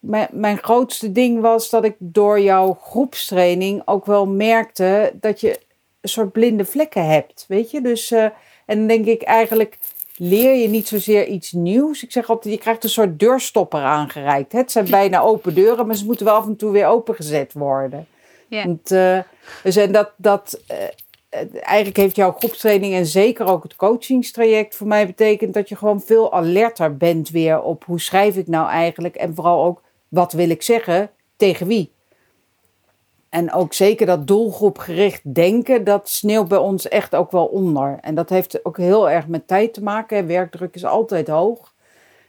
mijn, 0.00 0.28
mijn 0.32 0.58
grootste 0.58 1.12
ding 1.12 1.40
was 1.40 1.70
dat 1.70 1.84
ik 1.84 1.94
door 1.98 2.40
jouw 2.40 2.78
groepstraining 2.82 3.82
ook 3.84 4.06
wel 4.06 4.26
merkte 4.26 5.12
dat 5.20 5.40
je 5.40 5.60
een 6.00 6.08
soort 6.08 6.32
blinde 6.32 6.64
vlekken 6.64 7.06
hebt. 7.06 7.44
Weet 7.48 7.70
je, 7.70 7.80
dus 7.80 8.10
uh, 8.12 8.24
en 8.66 8.78
dan 8.78 8.86
denk 8.86 9.06
ik 9.06 9.22
eigenlijk 9.22 9.78
leer 10.18 10.54
je 10.54 10.68
niet 10.68 10.88
zozeer 10.88 11.26
iets 11.26 11.52
nieuws. 11.52 12.02
Ik 12.02 12.12
zeg 12.12 12.28
altijd, 12.28 12.54
je 12.54 12.60
krijgt 12.60 12.84
een 12.84 12.90
soort 12.90 13.18
deurstopper 13.18 13.80
aangereikt. 13.80 14.52
Het 14.52 14.72
zijn 14.72 14.90
bijna 14.90 15.20
open 15.20 15.54
deuren, 15.54 15.86
maar 15.86 15.96
ze 15.96 16.04
moeten 16.04 16.26
wel 16.26 16.34
af 16.34 16.46
en 16.46 16.56
toe 16.56 16.70
weer 16.70 16.86
opengezet 16.86 17.52
worden. 17.52 18.06
Ja. 18.48 18.64
Want, 18.64 18.90
uh, 18.90 19.18
dus 19.62 19.76
en 19.76 19.92
dat, 19.92 20.12
dat, 20.16 20.60
uh, 20.70 20.76
eigenlijk 21.60 21.96
heeft 21.96 22.16
jouw 22.16 22.32
groepstraining 22.32 22.94
en 22.94 23.06
zeker 23.06 23.46
ook 23.46 23.62
het 23.62 23.76
coachingstraject 23.76 24.76
voor 24.76 24.86
mij 24.86 25.06
betekend 25.06 25.54
dat 25.54 25.68
je 25.68 25.76
gewoon 25.76 26.00
veel 26.00 26.32
alerter 26.32 26.96
bent 26.96 27.30
weer 27.30 27.62
op 27.62 27.84
hoe 27.84 28.00
schrijf 28.00 28.36
ik 28.36 28.46
nou 28.46 28.68
eigenlijk 28.68 29.16
en 29.16 29.34
vooral 29.34 29.64
ook 29.64 29.82
wat 30.08 30.32
wil 30.32 30.50
ik 30.50 30.62
zeggen 30.62 31.10
tegen 31.36 31.66
wie. 31.66 31.92
En 33.28 33.52
ook 33.52 33.72
zeker 33.72 34.06
dat 34.06 34.26
doelgroepgericht 34.26 35.34
denken, 35.34 35.84
dat 35.84 36.08
sneeuwt 36.08 36.48
bij 36.48 36.58
ons 36.58 36.88
echt 36.88 37.14
ook 37.14 37.30
wel 37.30 37.46
onder. 37.46 37.98
En 38.00 38.14
dat 38.14 38.28
heeft 38.28 38.64
ook 38.64 38.76
heel 38.76 39.10
erg 39.10 39.26
met 39.26 39.46
tijd 39.46 39.74
te 39.74 39.82
maken. 39.82 40.26
Werkdruk 40.26 40.74
is 40.74 40.84
altijd 40.84 41.28
hoog. 41.28 41.74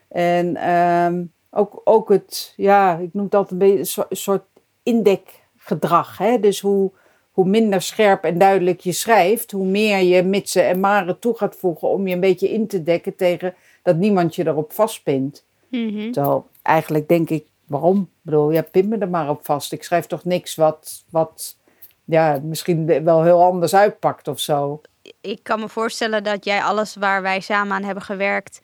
En 0.08 0.70
um, 0.70 1.32
ook, 1.52 1.82
ook 1.84 2.10
het, 2.10 2.54
ja, 2.58 2.98
ik 2.98 3.14
noem 3.14 3.28
altijd 3.30 3.52
een 3.52 3.58
beetje 3.58 4.06
een 4.10 4.18
soort 4.18 4.44
indekgedrag. 4.84 6.18
Hè? 6.18 6.40
Dus 6.40 6.60
hoe, 6.60 6.92
hoe 7.32 7.46
minder 7.46 7.82
scherp 7.82 8.24
en 8.24 8.38
duidelijk 8.38 8.80
je 8.80 8.92
schrijft, 8.92 9.52
hoe 9.52 9.66
meer 9.66 10.00
je 10.02 10.24
mitsen 10.24 10.68
en 10.68 10.80
maren 10.80 11.20
toe 11.20 11.38
gaat 11.38 11.56
voegen 11.56 11.88
om 11.88 12.08
je 12.08 12.14
een 12.14 12.20
beetje 12.20 12.50
in 12.50 12.68
te 12.68 12.84
dekken 12.84 13.16
tegen 13.16 13.54
dat 13.84 13.96
niemand 13.96 14.36
je 14.36 14.48
erop 14.48 14.72
vastpint. 14.72 15.46
Mm 15.70 15.90
-hmm. 15.90 16.12
Terwijl 16.12 16.48
eigenlijk 16.62 17.08
denk 17.08 17.30
ik 17.30 17.46
waarom? 17.70 18.00
Ik 18.02 18.08
bedoel, 18.22 18.52
ja, 18.52 18.62
pin 18.62 18.88
me 18.88 18.98
er 18.98 19.10
maar 19.10 19.30
op 19.30 19.46
vast. 19.46 19.72
Ik 19.72 19.84
schrijf 19.84 20.06
toch 20.06 20.24
niks 20.24 20.56
wat, 20.56 21.04
wat 21.10 21.58
ja, 22.06 22.40
misschien 22.44 23.04
wel 23.04 23.24
heel 23.24 23.44
anders 23.44 23.76
uitpakt 23.76 24.28
of 24.28 24.40
zo. 24.40 24.82
Ik 25.22 25.44
kan 25.44 25.60
me 25.60 25.70
voorstellen 25.70 26.24
dat 26.24 26.46
jij 26.46 26.64
alles 26.64 26.96
waar 26.96 27.22
wij 27.22 27.40
samen 27.40 27.76
aan 27.76 27.84
hebben 27.84 28.04
gewerkt 28.04 28.62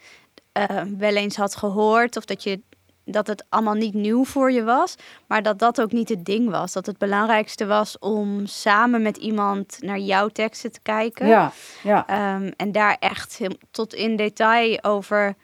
uh, 0.57 0.81
wel 0.97 1.15
eens 1.15 1.35
had 1.35 1.55
gehoord. 1.55 2.17
Of 2.17 2.25
dat, 2.25 2.43
je, 2.43 2.61
dat 3.03 3.27
het 3.27 3.45
allemaal 3.49 3.73
niet 3.73 3.93
nieuw 3.93 4.25
voor 4.25 4.51
je 4.51 4.63
was. 4.63 4.95
Maar 5.27 5.43
dat 5.43 5.59
dat 5.59 5.81
ook 5.81 5.91
niet 5.91 6.09
het 6.09 6.25
ding 6.25 6.49
was. 6.49 6.73
Dat 6.73 6.85
het 6.85 6.97
belangrijkste 6.97 7.65
was 7.65 7.99
om 7.99 8.45
samen 8.45 9.01
met 9.01 9.17
iemand 9.17 9.77
naar 9.81 9.99
jouw 9.99 10.27
teksten 10.27 10.71
te 10.71 10.79
kijken. 10.81 11.27
Ja, 11.27 11.51
ja. 11.83 12.35
Um, 12.35 12.53
en 12.57 12.71
daar 12.71 12.97
echt 12.99 13.39
tot 13.71 13.93
in 13.93 14.15
detail 14.15 14.83
over 14.83 15.35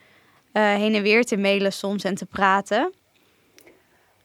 uh, 0.53 0.63
heen 0.63 0.96
en 0.96 1.01
weer 1.01 1.24
te 1.24 1.38
mailen 1.38 1.74
soms 1.74 2.03
en 2.03 2.15
te 2.15 2.25
praten. 2.25 2.94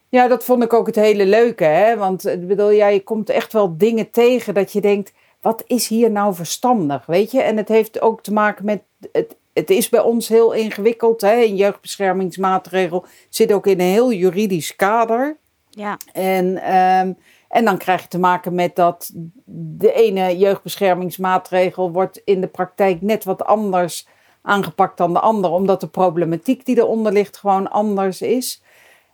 Ja, 0.09 0.27
dat 0.27 0.43
vond 0.43 0.63
ik 0.63 0.73
ook 0.73 0.85
het 0.85 0.95
hele 0.95 1.25
leuke. 1.25 1.63
Hè? 1.63 1.97
Want 1.97 2.27
ik 2.27 2.47
bedoel, 2.47 2.69
ja, 2.69 2.87
je 2.87 3.03
komt 3.03 3.29
echt 3.29 3.53
wel 3.53 3.77
dingen 3.77 4.09
tegen 4.09 4.53
dat 4.53 4.71
je 4.71 4.81
denkt: 4.81 5.13
wat 5.41 5.63
is 5.67 5.87
hier 5.87 6.11
nou 6.11 6.35
verstandig? 6.35 7.05
Weet 7.05 7.31
je? 7.31 7.41
En 7.41 7.57
het 7.57 7.67
heeft 7.67 8.01
ook 8.01 8.21
te 8.21 8.33
maken 8.33 8.65
met. 8.65 8.81
Het, 9.11 9.35
het 9.53 9.69
is 9.69 9.89
bij 9.89 10.01
ons 10.01 10.27
heel 10.27 10.51
ingewikkeld. 10.53 11.21
Hè? 11.21 11.43
Een 11.43 11.55
jeugdbeschermingsmaatregel 11.55 13.05
zit 13.29 13.53
ook 13.53 13.67
in 13.67 13.79
een 13.79 13.85
heel 13.85 14.13
juridisch 14.13 14.75
kader. 14.75 15.37
Ja. 15.69 15.97
En, 16.13 16.75
um, 16.75 17.17
en 17.49 17.65
dan 17.65 17.77
krijg 17.77 18.01
je 18.01 18.07
te 18.07 18.19
maken 18.19 18.55
met 18.55 18.75
dat 18.75 19.11
de 19.45 19.93
ene 19.93 20.37
jeugdbeschermingsmaatregel 20.37 21.91
wordt 21.91 22.21
in 22.25 22.41
de 22.41 22.47
praktijk 22.47 23.01
net 23.01 23.23
wat 23.23 23.45
anders 23.45 24.07
aangepakt 24.41 24.97
dan 24.97 25.13
de 25.13 25.19
andere, 25.19 25.53
omdat 25.53 25.81
de 25.81 25.87
problematiek 25.87 26.65
die 26.65 26.77
eronder 26.77 27.11
ligt 27.11 27.37
gewoon 27.37 27.71
anders 27.71 28.21
is. 28.21 28.61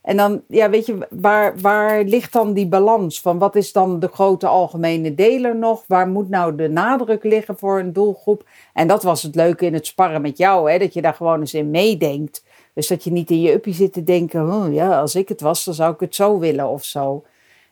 En 0.04 0.18
dan, 0.18 0.42
ja, 0.48 0.70
weet 0.70 0.86
je, 0.86 1.08
waar, 1.10 1.60
waar 1.60 2.04
ligt 2.04 2.34
dan 2.34 2.54
die 2.54 2.68
balans 2.68 3.22
van 3.22 3.38
wat 3.38 3.56
is 3.56 3.72
dan 3.72 4.00
de 4.00 4.08
grote 4.08 4.48
algemene 4.48 5.16
deler 5.16 5.56
nog? 5.56 5.84
Waar 5.88 6.08
moet 6.08 6.30
nou 6.30 6.56
de 6.56 6.70
nadruk 6.70 7.24
liggen 7.24 7.58
voor 7.58 7.80
een 7.80 7.94
doelgroep? 7.94 8.44
En 8.74 8.88
dat 8.88 9.04
was 9.04 9.24
het 9.24 9.36
leuke 9.36 9.66
in 9.66 9.74
het 9.74 9.86
sparren 9.86 10.22
met 10.22 10.38
jou, 10.38 10.72
hè, 10.72 10.78
dat 10.78 10.94
je 10.94 11.02
daar 11.02 11.14
gewoon 11.14 11.40
eens 11.40 11.54
in 11.54 11.72
meedenkt. 11.72 12.44
Dus 12.74 12.88
dat 12.88 13.04
je 13.04 13.12
niet 13.12 13.30
in 13.30 13.42
je 13.42 13.54
uppie 13.54 13.74
zit 13.74 13.94
te 13.94 14.04
denken, 14.04 14.54
oh, 14.54 14.74
ja, 14.74 15.00
als 15.00 15.16
ik 15.16 15.30
het 15.30 15.42
was, 15.42 15.64
dan 15.64 15.74
zou 15.74 15.94
ik 15.94 16.00
het 16.00 16.16
zo 16.16 16.40
willen 16.40 16.68
of 16.68 16.84
zo. 16.84 17.24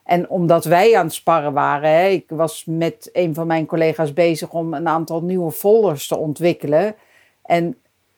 En 0.04 0.30
omdat 0.30 0.66
wij 0.66 0.98
aan 0.98 1.06
het 1.06 1.14
sparren 1.14 1.54
waren, 1.54 1.90
hè, 1.90 2.08
ik 2.08 2.26
was 2.28 2.64
met 2.66 3.10
een 3.14 3.34
van 3.34 3.48
mijn 3.48 3.66
collega's 3.66 4.14
bezig 4.14 4.52
om 4.52 4.74
een 4.74 4.88
aantal 4.88 5.22
nieuwe 5.22 5.52
folders 5.52 6.08
te 6.08 6.18
ontwikkelen. 6.18 6.96
En 7.46 7.78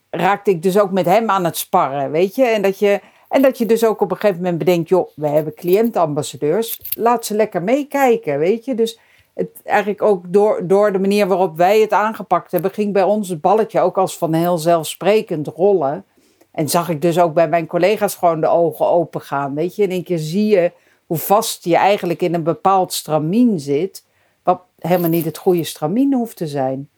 raakte 0.09 0.51
ik 0.51 0.61
dus 0.61 0.79
ook 0.79 0.91
met 0.91 1.05
hem 1.05 1.29
aan 1.29 1.45
het 1.45 1.57
sparren, 1.57 2.11
weet 2.11 2.35
je? 2.35 2.45
En 2.45 2.61
dat 2.61 2.79
je 2.79 2.99
en 3.33 3.41
dat 3.41 3.57
je 3.57 3.65
dus 3.65 3.85
ook 3.85 4.01
op 4.01 4.11
een 4.11 4.17
gegeven 4.17 4.41
moment 4.41 4.57
bedenkt, 4.57 4.89
joh, 4.89 5.09
we 5.15 5.27
hebben 5.27 5.53
cliëntambassadeurs, 5.53 6.79
laat 6.97 7.25
ze 7.25 7.35
lekker 7.35 7.63
meekijken, 7.63 8.39
weet 8.39 8.65
je. 8.65 8.75
Dus 8.75 8.99
het, 9.33 9.61
eigenlijk 9.63 10.01
ook 10.01 10.33
door, 10.33 10.67
door 10.67 10.91
de 10.91 10.99
manier 10.99 11.27
waarop 11.27 11.57
wij 11.57 11.81
het 11.81 11.91
aangepakt 11.91 12.51
hebben, 12.51 12.71
ging 12.71 12.93
bij 12.93 13.03
ons 13.03 13.29
het 13.29 13.41
balletje 13.41 13.79
ook 13.79 13.97
als 13.97 14.17
van 14.17 14.33
heel 14.33 14.57
zelfsprekend 14.57 15.47
rollen. 15.47 16.05
En 16.51 16.69
zag 16.69 16.89
ik 16.89 17.01
dus 17.01 17.19
ook 17.19 17.33
bij 17.33 17.49
mijn 17.49 17.67
collega's 17.67 18.15
gewoon 18.15 18.41
de 18.41 18.47
ogen 18.47 18.85
open 18.87 19.21
gaan, 19.21 19.55
weet 19.55 19.75
je. 19.75 19.83
In 19.83 19.91
één 19.91 20.03
keer 20.03 20.19
zie 20.19 20.47
je 20.47 20.71
hoe 21.05 21.17
vast 21.17 21.63
je 21.63 21.75
eigenlijk 21.75 22.21
in 22.21 22.33
een 22.33 22.43
bepaald 22.43 22.93
stramien 22.93 23.59
zit, 23.59 24.05
wat 24.43 24.61
helemaal 24.79 25.09
niet 25.09 25.25
het 25.25 25.37
goede 25.37 25.63
stramien 25.63 26.13
hoeft 26.13 26.37
te 26.37 26.47
zijn. 26.47 26.89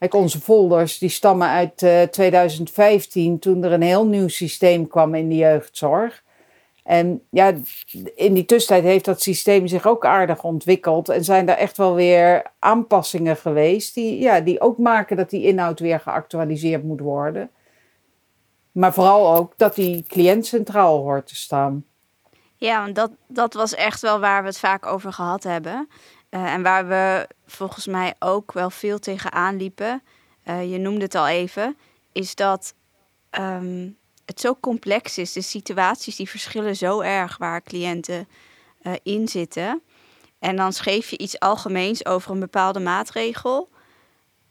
Kijk, 0.00 0.14
onze 0.14 0.40
folders 0.40 0.98
die 0.98 1.08
stammen 1.08 1.48
uit 1.48 1.82
uh, 1.82 2.02
eh, 2.02 2.08
2015, 2.08 3.38
toen 3.38 3.64
er 3.64 3.72
een 3.72 3.82
heel 3.82 4.06
nieuw 4.06 4.28
systeem 4.28 4.88
kwam 4.88 5.14
in 5.14 5.28
de 5.28 5.36
jeugdzorg. 5.36 6.22
En 6.84 7.22
ja, 7.30 7.54
in 8.14 8.34
die 8.34 8.44
tussentijd 8.44 8.84
heeft 8.84 9.04
dat 9.04 9.22
systeem 9.22 9.66
zich 9.66 9.86
ook 9.86 10.04
aardig 10.04 10.44
ontwikkeld. 10.44 11.08
En 11.08 11.24
zijn 11.24 11.48
er 11.48 11.56
echt 11.56 11.76
wel 11.76 11.94
weer 11.94 12.42
aanpassingen 12.58 13.36
geweest, 13.36 13.94
die, 13.94 14.20
ja, 14.20 14.40
die 14.40 14.60
ook 14.60 14.78
maken 14.78 15.16
dat 15.16 15.30
die 15.30 15.46
inhoud 15.46 15.80
weer 15.80 16.00
geactualiseerd 16.00 16.82
moet 16.82 17.00
worden. 17.00 17.50
Maar 18.72 18.92
vooral 18.92 19.36
ook 19.36 19.52
dat 19.56 19.74
die 19.74 20.04
cliënt 20.08 20.46
centraal 20.46 20.98
hoort 20.98 21.26
te 21.26 21.36
staan. 21.36 21.84
Ja, 22.56 22.82
want 22.82 22.94
dat, 22.94 23.10
dat 23.26 23.54
was 23.54 23.74
echt 23.74 24.00
wel 24.00 24.20
waar 24.20 24.42
we 24.42 24.48
het 24.48 24.58
vaak 24.58 24.86
over 24.86 25.12
gehad 25.12 25.42
hebben. 25.42 25.88
Uh, 26.30 26.52
en 26.52 26.62
waar 26.62 26.88
we 26.88 27.28
volgens 27.46 27.86
mij 27.86 28.14
ook 28.18 28.52
wel 28.52 28.70
veel 28.70 28.98
tegenaan 28.98 29.56
liepen, 29.56 30.02
uh, 30.44 30.72
je 30.72 30.78
noemde 30.78 31.04
het 31.04 31.14
al 31.14 31.28
even, 31.28 31.76
is 32.12 32.34
dat 32.34 32.74
um, 33.38 33.96
het 34.24 34.40
zo 34.40 34.56
complex 34.60 35.18
is. 35.18 35.32
De 35.32 35.42
situaties 35.42 36.16
die 36.16 36.28
verschillen 36.28 36.76
zo 36.76 37.00
erg 37.00 37.36
waar 37.38 37.62
cliënten 37.62 38.28
uh, 38.82 38.92
in 39.02 39.28
zitten. 39.28 39.82
En 40.38 40.56
dan 40.56 40.72
schreef 40.72 41.10
je 41.10 41.18
iets 41.18 41.38
algemeens 41.38 42.06
over 42.06 42.30
een 42.30 42.40
bepaalde 42.40 42.80
maatregel. 42.80 43.68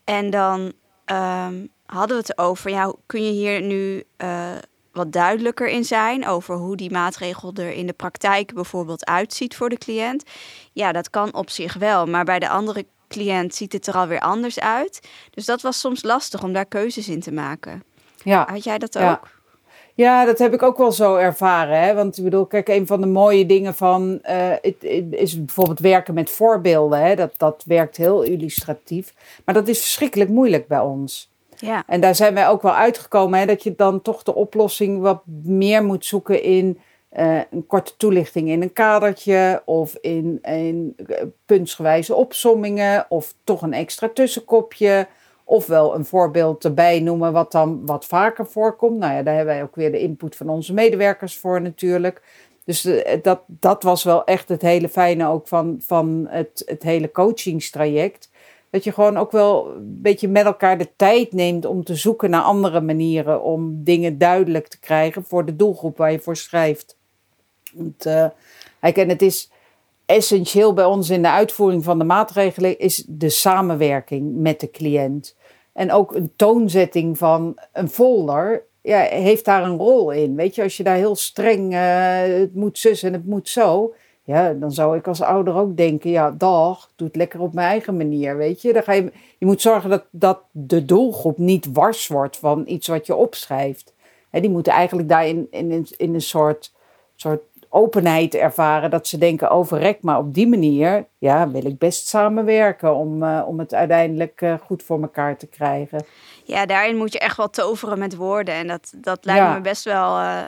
En 0.04 0.30
dan 0.30 0.74
um, 1.06 1.70
hadden 1.86 2.18
we 2.18 2.24
het 2.28 2.38
over, 2.38 2.70
ja, 2.70 2.94
kun 3.06 3.24
je 3.24 3.32
hier 3.32 3.62
nu 3.62 4.04
wat 5.00 5.12
duidelijker 5.12 5.68
in 5.68 5.84
zijn 5.84 6.28
over 6.28 6.56
hoe 6.56 6.76
die 6.76 6.92
maatregel 6.92 7.54
er 7.54 7.72
in 7.72 7.88
de 7.88 7.94
praktijk 7.94 8.54
bijvoorbeeld 8.54 9.06
uitziet 9.06 9.56
voor 9.56 9.70
de 9.70 9.78
cliënt. 9.78 10.24
Ja, 10.74 10.92
dat 10.92 11.10
kan 11.10 11.34
op 11.34 11.50
zich 11.50 11.74
wel, 11.74 12.06
maar 12.06 12.26
bij 12.26 12.40
de 12.40 12.50
andere 12.50 12.86
cliënt 13.08 13.56
ziet 13.56 13.74
het 13.74 13.88
er 13.88 13.94
alweer 13.94 14.20
anders 14.20 14.60
uit. 14.60 15.08
Dus 15.30 15.46
dat 15.46 15.62
was 15.62 15.80
soms 15.80 16.04
lastig 16.04 16.44
om 16.44 16.54
daar 16.54 16.66
keuzes 16.66 17.10
in 17.10 17.20
te 17.20 17.32
maken. 17.32 17.84
Ja. 18.24 18.48
Had 18.50 18.64
jij 18.64 18.78
dat 18.78 18.98
ook? 18.98 19.38
Ja, 19.94 20.26
dat 20.26 20.40
heb 20.40 20.54
ik 20.54 20.64
ook 20.64 20.78
wel 20.78 20.92
zo 20.92 21.16
ervaren. 21.16 21.82
Hè? 21.82 21.94
Want 21.94 22.18
ik 22.18 22.24
bedoel, 22.24 22.46
kijk, 22.46 22.68
een 22.68 22.88
van 22.88 23.02
de 23.02 23.08
mooie 23.08 23.46
dingen 23.46 23.76
van 23.76 24.20
uh, 24.30 24.54
is 25.10 25.46
bijvoorbeeld 25.46 25.80
werken 25.80 26.14
met 26.14 26.30
voorbeelden. 26.30 27.02
Hè? 27.02 27.16
Dat, 27.16 27.34
dat 27.38 27.64
werkt 27.66 27.98
heel 27.98 28.22
illustratief. 28.22 29.14
Maar 29.46 29.56
dat 29.56 29.68
is 29.68 29.80
verschrikkelijk 29.80 30.30
moeilijk 30.30 30.68
bij 30.68 30.80
ons. 30.80 31.29
Ja. 31.60 31.84
En 31.88 32.02
daar 32.02 32.16
zijn 32.16 32.34
wij 32.34 32.48
ook 32.48 32.62
wel 32.62 32.76
uitgekomen, 32.76 33.40
hè, 33.40 33.46
dat 33.46 33.64
je 33.64 33.76
dan 33.76 34.02
toch 34.02 34.24
de 34.24 34.36
oplossing 34.36 35.02
wat 35.02 35.22
meer 35.44 35.84
moet 35.84 36.06
zoeken 36.06 36.44
in 36.44 36.80
uh, 37.18 37.42
een 37.52 37.68
korte 37.68 37.98
toelichting 37.98 38.50
in 38.50 38.62
een 38.62 38.74
kadertje 38.74 39.62
of 39.66 39.96
in, 40.02 40.42
uh, 40.50 41.18
puntsgewijze 41.46 42.16
opsommingen 42.16 43.06
of 43.10 43.34
toch 43.44 43.62
een 43.62 43.74
extra 43.74 44.10
tussenkopje. 44.14 45.08
Ofwel 45.44 45.96
een 45.96 46.06
voorbeeld 46.06 46.64
erbij 46.64 47.00
noemen 47.00 47.34
wat 47.34 47.52
dan 47.52 47.86
wat 47.86 48.06
vaker 48.06 48.48
voorkomt. 48.48 48.98
Nou 48.98 49.14
ja, 49.14 49.24
daar 49.24 49.36
hebben 49.36 49.54
wij 49.54 49.64
ook 49.64 49.76
weer 49.76 49.92
de 49.92 50.00
input 50.00 50.36
van 50.36 50.50
onze 50.50 50.74
medewerkers 50.74 51.38
voor 51.38 51.62
natuurlijk. 51.62 52.22
Dus 52.66 52.88
dat, 53.22 53.42
dat 53.48 53.84
was 53.84 54.04
wel 54.04 54.24
echt 54.24 54.50
het 54.50 54.62
hele 54.62 54.90
fijne 54.90 55.28
ook 55.28 55.48
van, 55.48 55.76
van 55.80 56.28
het, 56.30 56.64
het 56.66 56.84
hele 56.84 57.12
coachingstraject. 57.12 58.30
Dat 58.70 58.84
je 58.84 58.92
gewoon 58.92 59.18
ook 59.18 59.32
wel 59.32 59.68
een 59.68 60.02
beetje 60.02 60.28
met 60.28 60.46
elkaar 60.46 60.78
de 60.78 60.90
tijd 60.96 61.34
neemt 61.34 61.66
om 61.66 61.84
te 61.84 61.96
zoeken 61.96 62.30
naar 62.30 62.42
andere 62.42 62.82
manieren 62.82 63.44
om 63.44 63.84
dingen 63.84 64.18
duidelijk 64.18 64.68
te 64.68 64.80
krijgen 64.80 65.24
voor 65.24 65.46
de 65.46 65.56
doelgroep 65.56 65.98
waar 65.98 66.12
je 66.12 66.20
voor 66.20 66.36
schrijft. 66.36 66.98
Want, 67.74 68.06
uh, 68.06 68.28
het 68.80 69.22
is 69.22 69.52
essentieel 70.06 70.74
bij 70.74 70.86
ons 70.86 71.10
in 71.10 71.22
de 71.22 71.30
uitvoering 71.30 71.84
van 71.84 71.98
de 72.00 72.06
maatregelen 72.06 72.80
is 72.80 73.04
de 73.08 73.30
samenwerking 73.30 74.36
met 74.36 74.60
de 74.60 74.72
cliënt. 74.72 75.36
En 75.74 75.92
ook 75.92 76.16
een 76.16 76.32
toonzetting 76.36 77.18
van 77.18 77.58
een 77.74 77.90
folder 77.90 78.64
ja, 78.82 79.00
heeft 79.00 79.46
daar 79.46 79.64
een 79.64 79.78
rol 79.78 80.12
in. 80.12 80.36
Weet 80.36 80.56
je, 80.56 80.64
als 80.64 80.78
je 80.78 80.84
daar 80.84 80.96
heel 80.96 81.16
streng, 81.16 81.74
uh, 81.74 82.40
het 82.40 82.56
moet 82.56 82.78
zus 82.78 83.04
en 83.04 83.14
het 83.14 83.26
moet 83.26 83.50
zo. 83.50 83.94
Ja, 84.30 84.54
dan 84.54 84.72
zou 84.72 84.98
ik 84.98 85.08
als 85.08 85.22
ouder 85.22 85.56
ook 85.56 85.78
denken, 85.78 86.10
ja, 86.10 86.32
dag, 86.32 86.90
doe 86.96 87.08
het 87.08 87.16
lekker 87.16 87.40
op 87.40 87.54
mijn 87.54 87.68
eigen 87.68 87.98
manier, 87.98 88.38
weet 88.38 88.62
je. 88.62 88.74
Dan 88.74 88.84
ga 88.84 88.92
je, 88.92 89.12
je 89.38 89.46
moet 89.46 89.62
zorgen 89.62 89.90
dat, 89.90 90.04
dat 90.12 90.40
de 90.52 90.86
doelgroep 90.86 91.38
niet 91.38 91.72
wars 91.74 92.08
wordt 92.08 92.38
van 92.38 92.64
iets 92.68 92.88
wat 92.88 93.06
je 93.06 93.16
opschrijft. 93.16 93.94
He, 94.30 94.40
die 94.40 94.50
moeten 94.50 94.74
eigenlijk 94.74 95.10
daarin 95.10 95.48
in, 95.52 95.72
in, 95.72 95.88
in 95.98 96.14
een 96.14 96.22
soort, 96.22 96.74
soort 97.16 97.42
openheid 97.70 98.36
ervaren. 98.36 98.90
Dat 98.90 99.08
ze 99.08 99.18
denken, 99.18 99.50
overrek, 99.50 99.98
oh, 99.98 100.04
maar 100.04 100.18
op 100.18 100.34
die 100.34 100.48
manier 100.48 101.06
ja, 101.18 101.50
wil 101.50 101.66
ik 101.66 101.78
best 101.78 102.08
samenwerken 102.08 102.96
om, 102.96 103.24
uh, 103.24 103.44
om 103.48 103.60
het 103.60 103.74
uiteindelijk 103.74 104.42
uh, 104.42 104.54
goed 104.66 104.84
voor 104.84 105.02
elkaar 105.02 105.38
te 105.38 105.48
krijgen. 105.48 106.06
Ja, 106.44 106.66
daarin 106.66 106.98
moet 106.98 107.14
je 107.14 107.20
echt 107.20 107.38
wel 107.38 107.50
toveren 107.50 108.00
met 108.00 108.16
woorden. 108.16 108.54
En 108.54 108.68
dat, 108.68 108.94
dat 108.96 109.26
lijkt 109.26 109.42
ja. 109.42 109.54
me 109.54 109.62
best 109.62 109.84
wel 109.84 110.20
uh, 110.20 110.44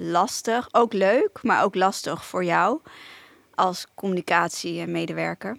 lastig. 0.00 0.68
Ook 0.72 0.92
leuk, 0.92 1.38
maar 1.42 1.64
ook 1.64 1.74
lastig 1.74 2.24
voor 2.24 2.44
jou 2.44 2.80
als 3.54 3.86
communicatiemedewerker. 3.94 5.58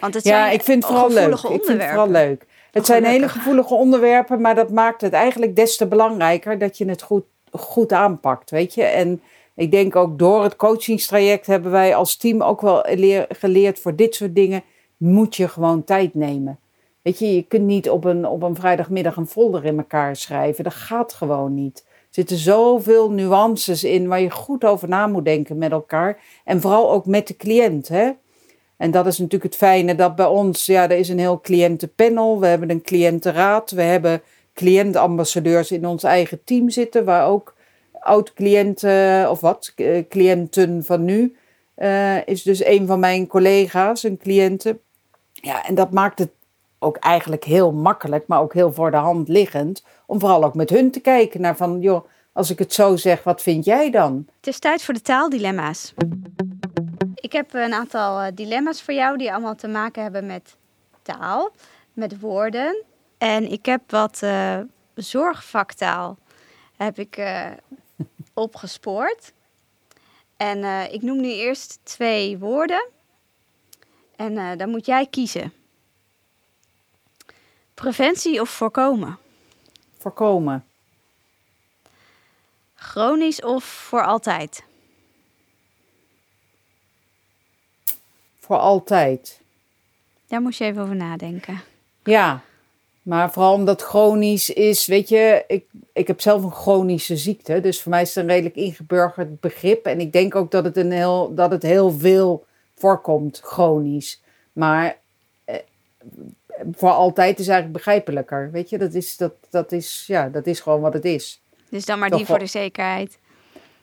Want 0.00 0.14
het 0.14 0.24
ja, 0.24 0.30
zijn 0.30 0.52
ik 0.52 0.62
vind 0.62 0.82
het 0.82 0.92
vooral 0.92 1.10
leuk. 1.10 1.32
Ik 1.32 1.64
vind 1.64 1.80
het 1.80 1.88
vooral 1.88 2.10
leuk. 2.10 2.46
Het 2.70 2.86
zijn 2.86 3.04
hele 3.04 3.28
gevoelige 3.28 3.74
onderwerpen, 3.74 4.40
maar 4.40 4.54
dat 4.54 4.70
maakt 4.70 5.00
het 5.00 5.12
eigenlijk 5.12 5.56
des 5.56 5.76
te 5.76 5.86
belangrijker 5.86 6.58
dat 6.58 6.78
je 6.78 6.88
het 6.88 7.02
goed, 7.02 7.24
goed 7.50 7.92
aanpakt, 7.92 8.50
weet 8.50 8.74
je. 8.74 8.82
En 8.82 9.22
ik 9.54 9.70
denk 9.70 9.96
ook 9.96 10.18
door 10.18 10.42
het 10.42 10.56
coachingstraject 10.56 11.46
hebben 11.46 11.70
wij 11.70 11.94
als 11.94 12.16
team 12.16 12.42
ook 12.42 12.60
wel 12.60 12.84
geleerd 13.28 13.78
voor 13.78 13.96
dit 13.96 14.14
soort 14.14 14.34
dingen 14.34 14.62
moet 14.96 15.36
je 15.36 15.48
gewoon 15.48 15.84
tijd 15.84 16.14
nemen. 16.14 16.58
Weet 17.02 17.18
je, 17.18 17.34
je 17.34 17.42
kunt 17.42 17.64
niet 17.64 17.90
op 17.90 18.04
een, 18.04 18.26
op 18.26 18.42
een 18.42 18.56
vrijdagmiddag 18.56 19.16
een 19.16 19.26
folder 19.26 19.64
in 19.64 19.78
elkaar 19.78 20.16
schrijven. 20.16 20.64
Dat 20.64 20.74
gaat 20.74 21.12
gewoon 21.12 21.54
niet. 21.54 21.84
Zitten 22.10 22.36
zoveel 22.36 23.10
nuances 23.10 23.84
in 23.84 24.08
waar 24.08 24.20
je 24.20 24.30
goed 24.30 24.64
over 24.64 24.88
na 24.88 25.06
moet 25.06 25.24
denken 25.24 25.58
met 25.58 25.70
elkaar. 25.70 26.22
En 26.44 26.60
vooral 26.60 26.90
ook 26.90 27.06
met 27.06 27.26
de 27.26 27.36
cliënt. 27.36 27.88
Hè? 27.88 28.10
En 28.76 28.90
dat 28.90 29.06
is 29.06 29.18
natuurlijk 29.18 29.52
het 29.52 29.56
fijne 29.56 29.94
dat 29.94 30.16
bij 30.16 30.26
ons, 30.26 30.66
ja, 30.66 30.82
er 30.82 30.98
is 30.98 31.08
een 31.08 31.18
heel 31.18 31.40
cliëntenpanel. 31.40 32.40
We 32.40 32.46
hebben 32.46 32.70
een 32.70 32.82
cliëntenraad. 32.82 33.70
We 33.70 33.82
hebben 33.82 34.22
cliëntambassadeurs 34.54 35.70
in 35.70 35.86
ons 35.86 36.02
eigen 36.02 36.44
team 36.44 36.70
zitten, 36.70 37.04
waar 37.04 37.28
ook 37.28 37.54
oud-cliënten 38.00 39.30
of 39.30 39.40
wat, 39.40 39.72
eh, 39.76 40.08
cliënten 40.08 40.84
van 40.84 41.04
nu, 41.04 41.36
uh, 41.76 42.26
is 42.26 42.42
dus 42.42 42.64
een 42.64 42.86
van 42.86 43.00
mijn 43.00 43.26
collega's, 43.26 44.02
een 44.02 44.18
cliënte. 44.18 44.78
Ja, 45.32 45.66
en 45.66 45.74
dat 45.74 45.90
maakt 45.90 46.18
het 46.18 46.30
ook 46.78 46.96
eigenlijk 46.96 47.44
heel 47.44 47.72
makkelijk, 47.72 48.26
maar 48.26 48.40
ook 48.40 48.54
heel 48.54 48.72
voor 48.72 48.90
de 48.90 48.96
hand 48.96 49.28
liggend, 49.28 49.84
om 50.06 50.20
vooral 50.20 50.44
ook 50.44 50.54
met 50.54 50.70
hun 50.70 50.90
te 50.90 51.00
kijken 51.00 51.40
naar 51.40 51.56
van, 51.56 51.80
joh, 51.80 52.06
als 52.32 52.50
ik 52.50 52.58
het 52.58 52.72
zo 52.72 52.96
zeg, 52.96 53.22
wat 53.22 53.42
vind 53.42 53.64
jij 53.64 53.90
dan? 53.90 54.26
Het 54.36 54.46
is 54.46 54.58
tijd 54.58 54.82
voor 54.82 54.94
de 54.94 55.02
taaldilemma's. 55.02 55.94
Ik 57.14 57.32
heb 57.32 57.54
een 57.54 57.72
aantal 57.72 58.20
eh, 58.20 58.32
dilemma's 58.34 58.82
voor 58.82 58.94
jou 58.94 59.16
die 59.16 59.32
allemaal 59.32 59.54
te 59.54 59.68
maken 59.68 60.02
hebben 60.02 60.26
met 60.26 60.56
taal, 61.02 61.50
met 61.92 62.20
woorden. 62.20 62.84
En 63.18 63.52
ik 63.52 63.66
heb 63.66 63.90
wat 63.90 64.20
uh, 64.24 64.58
zorgvaktaal 64.94 66.18
heb 66.76 66.98
ik 66.98 67.16
uh, 67.16 67.46
opgespoord. 68.34 69.32
En 70.36 70.92
ik 70.92 71.02
noem 71.02 71.20
nu 71.20 71.28
eerst 71.32 71.78
twee 71.82 72.38
woorden. 72.38 72.88
En 74.16 74.58
dan 74.58 74.68
moet 74.68 74.86
jij 74.86 75.06
kiezen. 75.06 75.52
Preventie 77.78 78.40
of 78.40 78.50
voorkomen? 78.50 79.18
Voorkomen. 79.98 80.64
Chronisch 82.74 83.42
of 83.42 83.64
voor 83.64 84.04
altijd? 84.04 84.62
Voor 88.38 88.58
altijd. 88.58 89.40
Daar 90.26 90.40
moest 90.40 90.58
je 90.58 90.64
even 90.64 90.82
over 90.82 90.96
nadenken. 90.96 91.60
Ja, 92.04 92.40
maar 93.02 93.32
vooral 93.32 93.52
omdat 93.52 93.82
chronisch 93.82 94.50
is, 94.50 94.86
weet 94.86 95.08
je, 95.08 95.44
ik, 95.46 95.64
ik 95.92 96.06
heb 96.06 96.20
zelf 96.20 96.42
een 96.42 96.50
chronische 96.50 97.16
ziekte. 97.16 97.60
Dus 97.60 97.82
voor 97.82 97.90
mij 97.90 98.02
is 98.02 98.14
het 98.14 98.24
een 98.24 98.30
redelijk 98.30 98.56
ingeburgerd 98.56 99.40
begrip. 99.40 99.86
En 99.86 100.00
ik 100.00 100.12
denk 100.12 100.34
ook 100.34 100.50
dat 100.50 100.64
het, 100.64 100.76
een 100.76 100.92
heel, 100.92 101.34
dat 101.34 101.50
het 101.50 101.62
heel 101.62 101.90
veel 101.90 102.46
voorkomt, 102.74 103.40
chronisch. 103.44 104.22
Maar 104.52 104.98
eh, 105.44 105.56
voor 106.72 106.90
altijd 106.90 107.38
is 107.38 107.48
eigenlijk 107.48 107.76
begrijpelijker. 107.76 108.50
Weet 108.50 108.70
je, 108.70 108.78
dat 108.78 108.94
is, 108.94 109.16
dat, 109.16 109.32
dat, 109.50 109.72
is, 109.72 110.04
ja, 110.06 110.28
dat 110.28 110.46
is 110.46 110.60
gewoon 110.60 110.80
wat 110.80 110.92
het 110.92 111.04
is. 111.04 111.40
Dus 111.68 111.84
dan 111.84 111.98
maar 111.98 112.10
die 112.10 112.26
voor 112.26 112.38
de 112.38 112.46
zekerheid. 112.46 113.18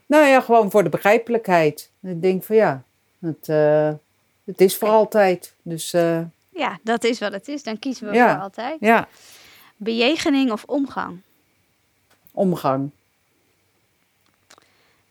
Nou 0.06 0.26
ja, 0.26 0.42
gewoon 0.42 0.72
voor 0.72 0.84
de 0.84 0.90
begrijpelijkheid. 0.90 1.90
Ik 2.02 2.22
denk 2.22 2.44
van 2.44 2.56
ja, 2.56 2.84
het, 3.20 3.48
uh, 3.48 3.94
het 4.44 4.62
is 4.62 4.78
voor 4.78 4.90
altijd. 4.90 5.54
Dus... 5.62 5.94
Uh, 5.94 6.22
ja, 6.50 6.80
dat 6.84 7.04
is 7.04 7.20
wat 7.20 7.32
het 7.32 7.48
is. 7.48 7.64
Dan 7.64 7.80
kiezen 7.80 8.12
we 8.12 8.18
voor 8.18 8.40
altijd. 8.40 8.78
Ja. 8.80 9.08
Bejegening 9.78 10.52
of 10.52 10.64
omgang? 10.64 11.20
Omgang. 12.32 12.90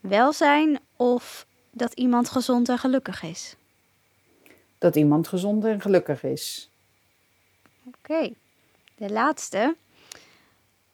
Welzijn 0.00 0.78
of 0.96 1.46
dat 1.70 1.92
iemand 1.92 2.28
gezond 2.28 2.68
en 2.68 2.78
gelukkig 2.78 3.22
is? 3.22 3.56
Dat 4.78 4.96
iemand 4.96 5.28
gezond 5.28 5.64
en 5.64 5.80
gelukkig 5.80 6.22
is. 6.22 6.70
Oké. 7.86 8.30
De 8.96 9.10
laatste. 9.10 9.76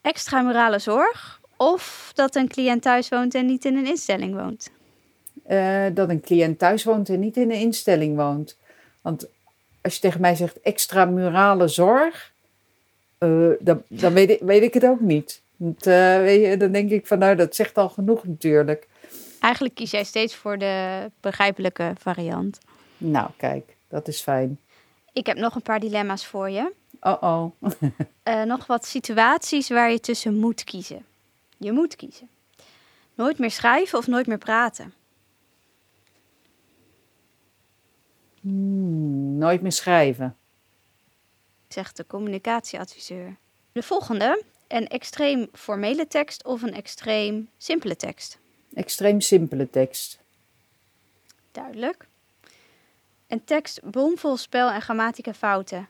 Extramurale 0.01 0.79
zorg 0.79 1.41
of 1.57 2.11
dat 2.15 2.35
een 2.35 2.49
cliënt 2.49 2.83
thuis 2.83 3.09
woont 3.09 3.35
en 3.35 3.47
niet 3.47 3.65
in 3.65 3.77
een 3.77 3.87
instelling 3.87 4.35
woont? 4.35 4.71
Uh, 5.51 5.87
dat 5.95 6.09
een 6.09 6.21
cliënt 6.21 6.59
thuis 6.59 6.85
woont 6.85 7.09
en 7.09 7.21
niet 7.21 7.37
in 7.37 7.51
een 7.51 7.61
instelling 7.61 8.17
woont. 8.17 8.57
Want 9.01 9.27
als 9.81 9.95
je 9.95 10.01
tegen 10.01 10.21
mij 10.21 10.35
zegt 10.35 10.61
extramurale 10.61 11.69
zorg, 11.69 12.33
uh, 13.19 13.51
dan, 13.61 13.83
dan 13.89 14.13
weet, 14.13 14.31
ik, 14.31 14.41
weet 14.41 14.63
ik 14.63 14.75
het 14.75 14.85
ook 14.85 15.01
niet. 15.01 15.41
Want, 15.57 15.87
uh, 15.87 16.17
weet 16.17 16.45
je, 16.45 16.57
dan 16.57 16.73
denk 16.73 16.91
ik 16.91 17.07
van 17.07 17.19
nou, 17.19 17.37
dat 17.37 17.55
zegt 17.55 17.79
al 17.79 17.89
genoeg 17.89 18.27
natuurlijk. 18.27 18.89
Eigenlijk 19.41 19.75
kies 19.75 19.91
jij 19.91 20.05
steeds 20.05 20.35
voor 20.35 20.59
de 20.59 21.07
begrijpelijke 21.21 21.93
variant. 21.99 22.59
Nou, 22.97 23.31
kijk, 23.37 23.77
dat 23.89 24.09
is 24.09 24.21
fijn. 24.21 24.59
Ik 25.13 25.27
heb 25.27 25.37
nog 25.37 25.55
een 25.55 25.63
paar 25.63 25.81
dilemma's 25.81 26.27
voor 26.27 26.51
je. 26.51 26.73
Oh 27.01 27.23
oh. 27.23 27.73
uh, 28.25 28.43
nog 28.43 28.67
wat 28.67 28.87
situaties 28.87 29.69
waar 29.69 29.91
je 29.91 30.01
tussen 30.01 30.37
moet 30.37 30.65
kiezen. 30.65 31.05
Je 31.57 31.73
moet 31.73 31.97
kiezen. 31.97 32.29
Nooit 33.15 33.39
meer 33.39 33.51
schrijven 33.51 33.99
of 33.99 34.07
nooit 34.07 34.27
meer 34.27 34.39
praten. 34.39 34.95
Hmm, 38.41 39.39
nooit 39.39 39.63
meer 39.63 39.73
schrijven. 39.73 40.37
Zegt 41.69 41.97
de 41.97 42.07
communicatieadviseur. 42.07 43.37
De 43.73 43.83
volgende. 43.83 44.43
Een 44.69 44.89
extreem 44.89 45.49
formele 45.53 46.07
tekst 46.07 46.45
of 46.45 46.63
een 46.63 46.75
extreem 46.75 47.49
simpele 47.59 47.97
tekst? 47.97 48.39
Extreem 48.75 49.21
simpele 49.21 49.71
tekst. 49.71 50.19
Duidelijk. 51.53 52.07
Een 53.27 53.45
tekst 53.45 53.91
bomvol 53.91 54.37
spel- 54.37 54.71
en 54.71 54.83
grammatica 54.83 55.35
fouten 55.35 55.89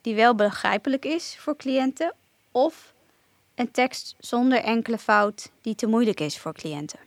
die 0.00 0.14
wel 0.14 0.34
begrijpelijk 0.34 1.04
is 1.04 1.36
voor 1.38 1.56
cliënten 1.56 2.14
of 2.50 2.92
een 3.54 3.70
tekst 3.70 4.14
zonder 4.18 4.58
enkele 4.58 4.98
fout 4.98 5.50
die 5.60 5.74
te 5.74 5.86
moeilijk 5.86 6.20
is 6.20 6.38
voor 6.38 6.52
cliënten? 6.52 6.98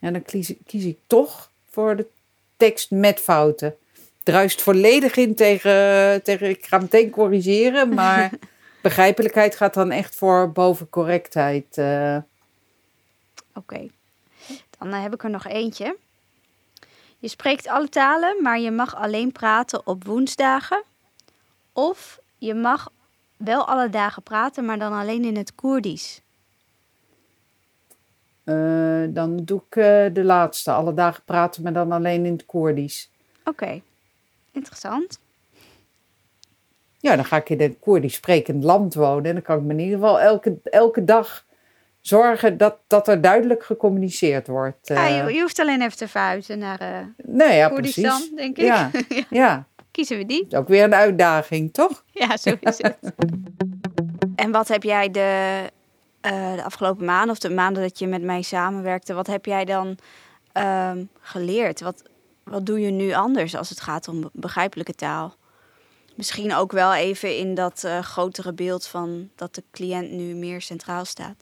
En 0.00 0.12
dan 0.12 0.22
kies, 0.22 0.52
kies 0.66 0.84
ik 0.84 0.98
toch 1.06 1.50
voor 1.70 1.96
de 1.96 2.06
tekst 2.56 2.90
met 2.90 3.20
fouten 3.20 3.76
druist 4.24 4.62
volledig 4.62 5.16
in 5.16 5.34
tegen, 5.34 6.22
tegen 6.22 6.48
ik 6.48 6.66
ga 6.66 6.78
meteen 6.78 7.10
corrigeren, 7.10 7.94
maar 7.94 8.30
begrijpelijkheid 8.82 9.56
gaat 9.56 9.74
dan 9.74 9.90
echt 9.90 10.14
voor 10.14 10.52
boven 10.52 10.88
correctheid. 10.88 11.76
Uh. 11.76 12.16
Oké, 13.54 13.88
dan 14.78 14.92
eh, 14.92 15.02
heb 15.02 15.14
ik 15.14 15.22
er 15.24 15.30
nog 15.30 15.46
eentje. 15.46 15.96
Je 17.18 17.28
spreekt 17.28 17.68
alle 17.68 17.88
talen, 17.88 18.42
maar 18.42 18.60
je 18.60 18.70
mag 18.70 18.96
alleen 18.96 19.32
praten 19.32 19.86
op 19.86 20.04
woensdagen. 20.04 20.82
Of 21.72 22.18
je 22.44 22.54
mag 22.54 22.90
wel 23.36 23.66
alle 23.66 23.88
dagen 23.90 24.22
praten, 24.22 24.64
maar 24.64 24.78
dan 24.78 24.92
alleen 24.92 25.24
in 25.24 25.36
het 25.36 25.54
Koerdisch. 25.54 26.22
Eh, 28.44 29.04
dan 29.08 29.36
doe 29.44 29.62
ik 29.68 29.76
eh, 29.76 30.04
de 30.14 30.24
laatste. 30.24 30.70
Alle 30.72 30.94
dagen 30.94 31.22
praten, 31.24 31.62
maar 31.62 31.72
dan 31.72 31.92
alleen 31.92 32.24
in 32.26 32.32
het 32.32 32.46
Koerdisch. 32.46 33.10
Oké, 33.44 33.80
interessant. 34.52 35.18
Ja, 36.98 37.16
dan 37.16 37.24
ga 37.24 37.36
ik 37.36 37.48
in 37.50 37.60
een 37.60 37.78
Koerdisch 37.78 38.14
sprekend 38.14 38.64
land 38.64 38.94
wonen. 38.94 39.24
En 39.24 39.32
dan 39.32 39.42
kan 39.42 39.58
ik 39.58 39.64
me 39.64 39.72
in 39.72 39.78
ieder 39.78 39.98
geval 39.98 40.20
elke, 40.20 40.56
elke 40.64 41.04
dag 41.04 41.44
zorgen 42.00 42.56
dat, 42.56 42.76
dat 42.86 43.08
er 43.08 43.20
duidelijk 43.20 43.64
gecommuniceerd 43.64 44.46
wordt. 44.46 44.88
Ja, 44.88 45.06
Eh, 45.08 45.26
je, 45.26 45.34
je 45.34 45.40
hoeft 45.40 45.58
alleen 45.58 45.82
even 45.82 45.96
te 45.96 46.08
verhuizen 46.08 46.58
naar 46.58 46.80
eh 46.80 46.98
nee, 47.16 47.56
ja, 47.56 47.68
Koerdistan, 47.68 48.02
precies. 48.04 48.30
denk 48.36 48.56
ik. 48.56 48.64
Ja, 48.64 48.90
ja, 49.42 49.66
Kiezen 49.94 50.16
we 50.16 50.26
die? 50.26 50.46
is 50.48 50.56
ook 50.56 50.68
weer 50.68 50.84
een 50.84 50.94
uitdaging, 50.94 51.72
toch? 51.72 52.04
Ja, 52.12 52.36
zo 52.36 52.56
is 52.60 52.82
het. 52.82 52.96
en 54.44 54.50
wat 54.50 54.68
heb 54.68 54.82
jij 54.82 55.10
de, 55.10 55.60
eh, 56.20 56.54
de 56.54 56.64
afgelopen 56.64 57.04
maanden 57.04 57.30
of 57.30 57.38
de 57.38 57.50
maanden 57.50 57.82
dat 57.82 57.98
je 57.98 58.06
met 58.06 58.22
mij 58.22 58.42
samenwerkte, 58.42 59.14
wat 59.14 59.26
heb 59.26 59.44
jij 59.44 59.64
dan 59.64 59.98
ehm, 60.52 61.04
geleerd? 61.20 61.80
Wat, 61.80 62.02
wat 62.44 62.66
doe 62.66 62.80
je 62.80 62.90
nu 62.90 63.12
anders 63.12 63.56
als 63.56 63.68
het 63.68 63.80
gaat 63.80 64.08
om 64.08 64.30
begrijpelijke 64.32 64.94
taal? 64.94 65.34
Misschien 66.14 66.54
ook 66.54 66.72
wel 66.72 66.94
even 66.94 67.38
in 67.38 67.54
dat 67.54 67.84
eh, 67.84 67.98
grotere 67.98 68.52
beeld 68.52 68.86
van 68.86 69.30
dat 69.34 69.54
de 69.54 69.62
cliënt 69.70 70.10
nu 70.10 70.34
meer 70.34 70.60
centraal 70.60 71.04
staat. 71.04 71.36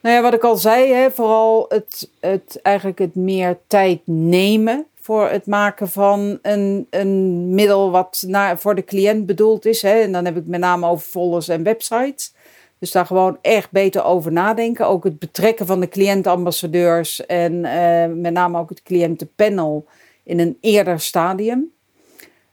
Nou 0.00 0.14
ja, 0.14 0.22
wat 0.22 0.34
ik 0.34 0.44
al 0.44 0.56
zei, 0.56 0.92
hè, 0.92 1.10
vooral 1.10 1.64
het, 1.68 2.10
het, 2.20 2.58
eigenlijk 2.62 2.98
het 2.98 3.14
meer 3.14 3.58
tijd 3.66 4.00
nemen 4.04 4.86
voor 5.10 5.28
het 5.28 5.46
maken 5.46 5.88
van 5.88 6.38
een, 6.42 6.86
een 6.90 7.54
middel 7.54 7.90
wat 7.90 8.24
naar, 8.26 8.58
voor 8.58 8.74
de 8.74 8.84
cliënt 8.84 9.26
bedoeld 9.26 9.66
is. 9.66 9.82
Hè. 9.82 10.00
En 10.00 10.12
dan 10.12 10.24
heb 10.24 10.36
ik 10.36 10.46
met 10.46 10.60
name 10.60 10.86
over 10.86 11.06
folders 11.06 11.48
en 11.48 11.62
websites. 11.62 12.34
Dus 12.78 12.92
daar 12.92 13.06
gewoon 13.06 13.38
echt 13.42 13.70
beter 13.70 14.04
over 14.04 14.32
nadenken. 14.32 14.86
Ook 14.86 15.04
het 15.04 15.18
betrekken 15.18 15.66
van 15.66 15.80
de 15.80 15.88
cliëntambassadeurs 15.88 17.26
en 17.26 17.64
eh, 17.64 18.14
met 18.14 18.32
name 18.32 18.58
ook 18.58 18.68
het 18.68 18.82
cliëntenpanel 18.82 19.86
in 20.24 20.38
een 20.38 20.56
eerder 20.60 21.00
stadium. 21.00 21.72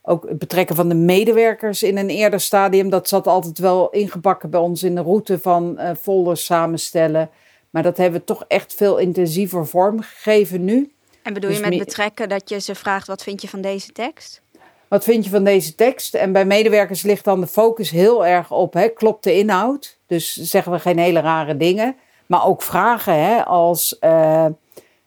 Ook 0.02 0.28
het 0.30 0.40
betrekken 0.40 0.76
van 0.76 0.90
de 0.90 0.96
medewerkers 0.96 1.84
in 1.84 1.98
een 1.98 2.10
eerder 2.10 2.40
stadium. 2.40 2.90
Dat 2.90 3.08
zat 3.08 3.28
altijd 3.28 3.58
wel 3.58 3.90
ingebakken 3.90 4.50
bij 4.50 4.60
ons 4.60 4.84
in 4.84 4.96
de 4.96 5.02
route 5.02 5.40
van 5.40 5.78
eh, 5.78 5.96
folders 6.02 6.46
samenstellen. 6.46 7.30
Maar 7.70 7.84
dat 7.84 7.98
hebben 7.98 8.20
we 8.20 8.26
toch 8.26 8.46
echt 8.48 8.74
veel 8.74 8.98
intensiever 8.98 9.68
vormgegeven 9.68 10.64
nu. 10.64 10.92
En 11.28 11.34
bedoel 11.34 11.50
Dus 11.50 11.60
je 11.60 11.70
met 11.70 11.78
betrekken 11.78 12.30
dat 12.30 12.50
je 12.50 12.60
ze 12.60 12.76
vraagt 12.76 13.08
wat 13.08 13.24
vind 13.24 13.42
je 13.42 13.48
van 13.48 13.62
deze 13.62 13.92
tekst? 13.92 14.42
Wat 14.88 15.04
vind 15.04 15.24
je 15.24 15.30
van 15.30 15.44
deze 15.44 15.76
tekst? 15.76 16.14
En 16.16 16.32
bij 16.32 16.46
medewerkers 16.46 17.02
ligt 17.02 17.24
dan 17.24 17.40
de 17.40 17.48
focus 17.48 17.90
heel 17.90 18.26
erg 18.26 18.52
op, 18.52 18.74
hè, 18.74 18.88
klopt 18.88 19.24
de 19.24 19.38
inhoud? 19.38 19.98
Dus 20.06 20.34
zeggen 20.34 20.72
we 20.72 20.80
geen 20.80 20.98
hele 20.98 21.20
rare 21.20 21.58
dingen. 21.58 21.96
Maar 22.26 22.46
ook 22.46 22.62
vragen 22.62 23.14
hè, 23.14 23.46
als, 23.46 24.00
eh, 24.00 24.46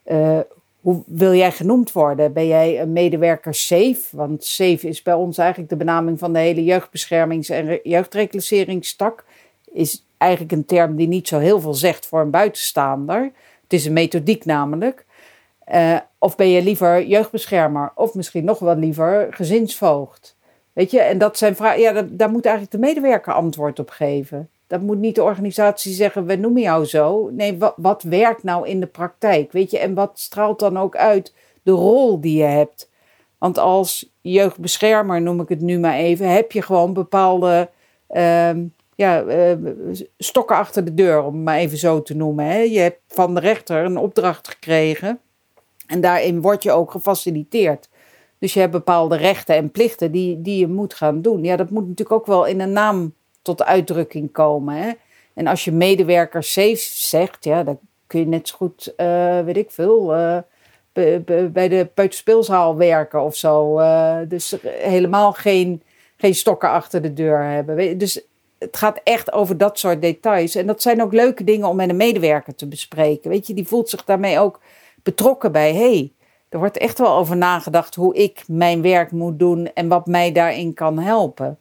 eh, 0.03 0.39
hoe 0.81 1.03
wil 1.07 1.35
jij 1.35 1.53
genoemd 1.53 1.93
worden? 1.93 2.33
Ben 2.33 2.47
jij 2.47 2.81
een 2.81 2.93
medewerker 2.93 3.55
safe? 3.55 4.03
Want 4.11 4.45
safe 4.45 4.89
is 4.89 5.03
bij 5.03 5.15
ons 5.15 5.39
eigenlijk 5.39 5.71
de 5.71 5.77
benaming 5.77 6.19
van 6.19 6.33
de 6.33 6.39
hele 6.39 6.65
jeugdbeschermings- 6.65 7.49
en 7.49 7.67
re- 7.67 7.81
jeugdreclasseringstak. 7.83 9.25
Is 9.73 10.05
eigenlijk 10.17 10.53
een 10.53 10.65
term 10.65 10.97
die 10.97 11.09
niet 11.09 11.29
zo 11.29 11.39
heel 11.39 11.61
veel 11.61 11.75
zegt 11.75 12.07
voor 12.07 12.21
een 12.21 12.31
buitenstaander. 12.31 13.23
Het 13.63 13.73
is 13.73 13.85
een 13.85 13.93
methodiek 13.93 14.45
namelijk. 14.45 15.05
Eh, 15.65 15.97
of 16.23 16.37
ben 16.37 16.49
je 16.49 16.63
liever 16.63 17.07
jeugdbeschermer? 17.07 17.93
Of 17.95 18.15
misschien 18.15 18.45
nog 18.45 18.59
wel 18.59 18.77
liever 18.77 19.27
gezinsvoogd? 19.31 20.37
Weet 20.73 20.91
je, 20.91 21.01
en 21.01 21.19
dat 21.19 21.39
zijn 21.39 21.57
vragen. 21.57 21.81
Ja, 21.81 22.03
daar, 22.11 22.31
moet 22.31 22.45
eigenlijk 22.45 22.75
de 22.75 22.87
medewerker 22.89 23.33
antwoord 23.33 23.79
op 23.79 23.91
geven. 23.91 24.51
Dat 24.67 24.81
moet 24.81 24.99
niet 24.99 25.15
de 25.15 25.23
organisatie 25.23 25.93
zeggen: 25.93 26.27
we 26.27 26.37
noemen 26.37 26.63
jou 26.63 26.85
zo. 26.85 27.31
Nee, 27.33 27.59
wat, 27.59 27.75
wat 27.77 28.03
werkt 28.03 28.43
nou 28.43 28.69
in 28.69 28.81
de 28.81 28.87
praktijk? 28.87 29.53
Weet 29.53 29.71
je, 29.71 29.79
en 29.79 29.95
wat 29.95 30.19
straalt 30.19 30.59
dan 30.59 30.77
ook 30.77 30.97
uit 30.97 31.35
de 31.63 31.71
rol 31.71 32.21
die 32.21 32.37
je 32.37 32.45
hebt? 32.45 32.91
Want 33.39 33.59
als 33.59 34.13
jeugdbeschermer, 34.21 35.23
noem 35.23 35.41
ik 35.41 35.49
het 35.49 35.61
nu 35.61 35.79
maar 35.79 35.95
even, 35.95 36.33
heb 36.33 36.53
je 36.53 36.63
gewoon 36.63 36.93
bepaalde 36.93 37.71
ehm, 38.07 38.65
ja, 38.95 39.23
eh, 39.23 39.57
stokken 40.19 40.57
achter 40.57 40.85
de 40.85 40.95
deur, 40.95 41.23
om 41.23 41.35
het 41.35 41.45
maar 41.45 41.57
even 41.57 41.79
zo 41.79 42.03
te 42.03 42.17
noemen. 42.17 42.71
Je 42.71 42.79
hebt 42.79 43.01
van 43.09 43.35
de 43.35 43.41
rechter 43.41 43.85
een 43.85 43.97
opdracht 43.97 44.49
gekregen. 44.49 45.21
En 45.91 46.01
daarin 46.01 46.41
word 46.41 46.63
je 46.63 46.73
ook 46.73 46.91
gefaciliteerd. 46.91 47.89
Dus 48.39 48.55
je 48.55 48.61
hebt 48.61 48.73
bepaalde 48.73 49.17
rechten 49.17 49.55
en 49.55 49.71
plichten 49.71 50.13
die, 50.13 50.43
die 50.43 50.59
je 50.59 50.69
moet 50.69 50.95
gaan 50.95 51.23
doen. 51.23 51.45
Ja, 51.45 51.57
dat 51.57 51.71
moet 51.71 51.89
natuurlijk 51.89 52.21
ook 52.21 52.27
wel 52.27 52.45
in 52.45 52.61
een 52.61 52.73
naam 52.73 53.15
tot 53.43 53.63
uitdrukking 53.63 54.33
komen. 54.33 54.75
Hè? 54.75 54.91
En 55.35 55.47
als 55.47 55.65
je 55.65 55.73
medewerker 55.73 56.43
safe 56.43 56.77
zegt, 56.77 57.45
ja, 57.45 57.63
dan 57.63 57.79
kun 58.07 58.21
je 58.21 58.27
net 58.27 58.49
zo 58.49 58.57
goed, 58.57 58.95
eh, 58.97 59.41
weet 59.41 59.57
ik 59.57 59.71
veel, 59.71 60.15
eh, 60.15 60.39
bij 61.53 61.69
de 61.69 61.89
peuterspeelzaal 61.95 62.77
werken 62.77 63.23
of 63.23 63.37
zo. 63.37 63.79
Eh, 63.79 64.19
dus 64.29 64.57
helemaal 64.65 65.33
geen, 65.33 65.83
geen 66.17 66.35
stokken 66.35 66.71
achter 66.71 67.03
de 67.03 67.13
deur 67.13 67.43
hebben. 67.43 67.99
Dus 67.99 68.23
het 68.59 68.77
gaat 68.77 69.01
echt 69.05 69.33
over 69.33 69.59
dat 69.59 69.79
soort 69.79 70.03
details. 70.03 70.55
En 70.55 70.67
dat 70.67 70.83
zijn 70.83 71.03
ook 71.03 71.13
leuke 71.13 71.45
dingen 71.45 71.69
om 71.69 71.77
met 71.77 71.89
een 71.89 71.97
medewerker 71.97 72.55
te 72.55 72.69
bespreken. 72.69 73.31
Weet 73.31 73.47
je, 73.47 73.55
die 73.55 73.67
voelt 73.67 73.89
zich 73.89 74.05
daarmee 74.05 74.39
ook 74.39 74.61
betrokken 75.03 75.53
bij. 75.53 75.75
hey, 75.75 76.13
er 76.49 76.59
wordt 76.59 76.77
echt 76.79 76.99
wel 76.99 77.13
over 77.15 77.37
nagedacht 77.37 77.95
hoe 77.95 78.15
ik 78.15 78.43
mijn 78.47 78.83
werk 78.83 79.11
moet 79.11 79.39
doen 79.39 79.71
en 79.75 79.89
wat 79.89 80.07
mij 80.07 80.33
daarin 80.33 80.75
kan 80.75 80.99
helpen. 80.99 81.59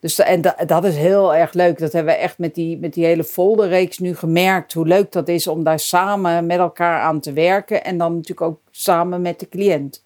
Dus 0.00 0.14
da- 0.14 0.24
en 0.24 0.40
da- 0.40 0.56
dat 0.66 0.84
is 0.84 0.96
heel 0.96 1.34
erg 1.34 1.52
leuk. 1.52 1.78
Dat 1.78 1.92
hebben 1.92 2.14
we 2.14 2.20
echt 2.20 2.38
met 2.38 2.54
die, 2.54 2.78
met 2.78 2.94
die 2.94 3.04
hele 3.04 3.24
folderreeks 3.24 3.98
nu 3.98 4.16
gemerkt. 4.16 4.72
Hoe 4.72 4.86
leuk 4.86 5.12
dat 5.12 5.28
is 5.28 5.46
om 5.46 5.62
daar 5.64 5.78
samen 5.78 6.46
met 6.46 6.58
elkaar 6.58 7.00
aan 7.00 7.20
te 7.20 7.32
werken. 7.32 7.84
En 7.84 7.98
dan 7.98 8.12
natuurlijk 8.14 8.40
ook 8.50 8.60
samen 8.70 9.22
met 9.22 9.40
de 9.40 9.48
cliënt. 9.48 10.04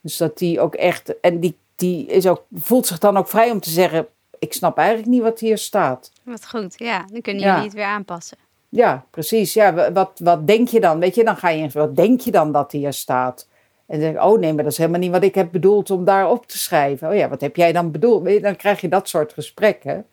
Dus 0.00 0.16
dat 0.16 0.38
die 0.38 0.60
ook 0.60 0.74
echt. 0.74 1.20
En 1.20 1.40
die, 1.40 1.56
die 1.76 2.06
is 2.06 2.26
ook, 2.26 2.44
voelt 2.54 2.86
zich 2.86 2.98
dan 2.98 3.16
ook 3.16 3.28
vrij 3.28 3.50
om 3.50 3.60
te 3.60 3.70
zeggen: 3.70 4.06
Ik 4.38 4.52
snap 4.52 4.78
eigenlijk 4.78 5.08
niet 5.08 5.22
wat 5.22 5.40
hier 5.40 5.58
staat. 5.58 6.12
Wat 6.22 6.48
goed, 6.48 6.74
ja. 6.78 7.04
Dan 7.12 7.20
kunnen 7.20 7.42
Ja. 7.42 7.48
jullie 7.48 7.64
het 7.64 7.74
weer 7.74 7.84
aanpassen. 7.84 8.36
Ja, 8.74 9.06
precies. 9.10 9.52
Ja, 9.52 9.74
wa- 9.74 9.92
wat, 9.92 10.20
wat 10.22 10.46
denk 10.46 10.68
je 10.68 10.80
dan? 10.80 10.98
Weet 11.00 11.14
je, 11.14 11.24
dan 11.24 11.36
ga 11.36 11.48
je 11.48 11.62
eens, 11.62 11.74
wat 11.74 11.96
denk 11.96 12.20
je 12.20 12.30
dan 12.30 12.52
dat 12.52 12.72
hier 12.72 12.92
staat? 12.92 13.48
En 13.86 14.00
dan 14.00 14.00
denk 14.00 14.16
ik, 14.16 14.22
oh 14.22 14.38
nee, 14.38 14.52
maar 14.52 14.62
dat 14.62 14.72
is 14.72 14.78
helemaal 14.78 15.00
niet 15.00 15.10
wat 15.10 15.22
ik 15.22 15.34
heb 15.34 15.52
bedoeld 15.52 15.90
om 15.90 16.04
daar 16.04 16.30
op 16.30 16.46
te 16.46 16.58
schrijven. 16.58 17.08
Oh 17.08 17.14
ja, 17.14 17.28
wat 17.28 17.40
heb 17.40 17.56
jij 17.56 17.72
dan 17.72 17.90
bedoeld? 17.90 18.42
Dan 18.42 18.56
krijg 18.56 18.80
je 18.80 18.88
dat 18.88 19.08
soort 19.08 19.32
gesprekken. 19.32 20.06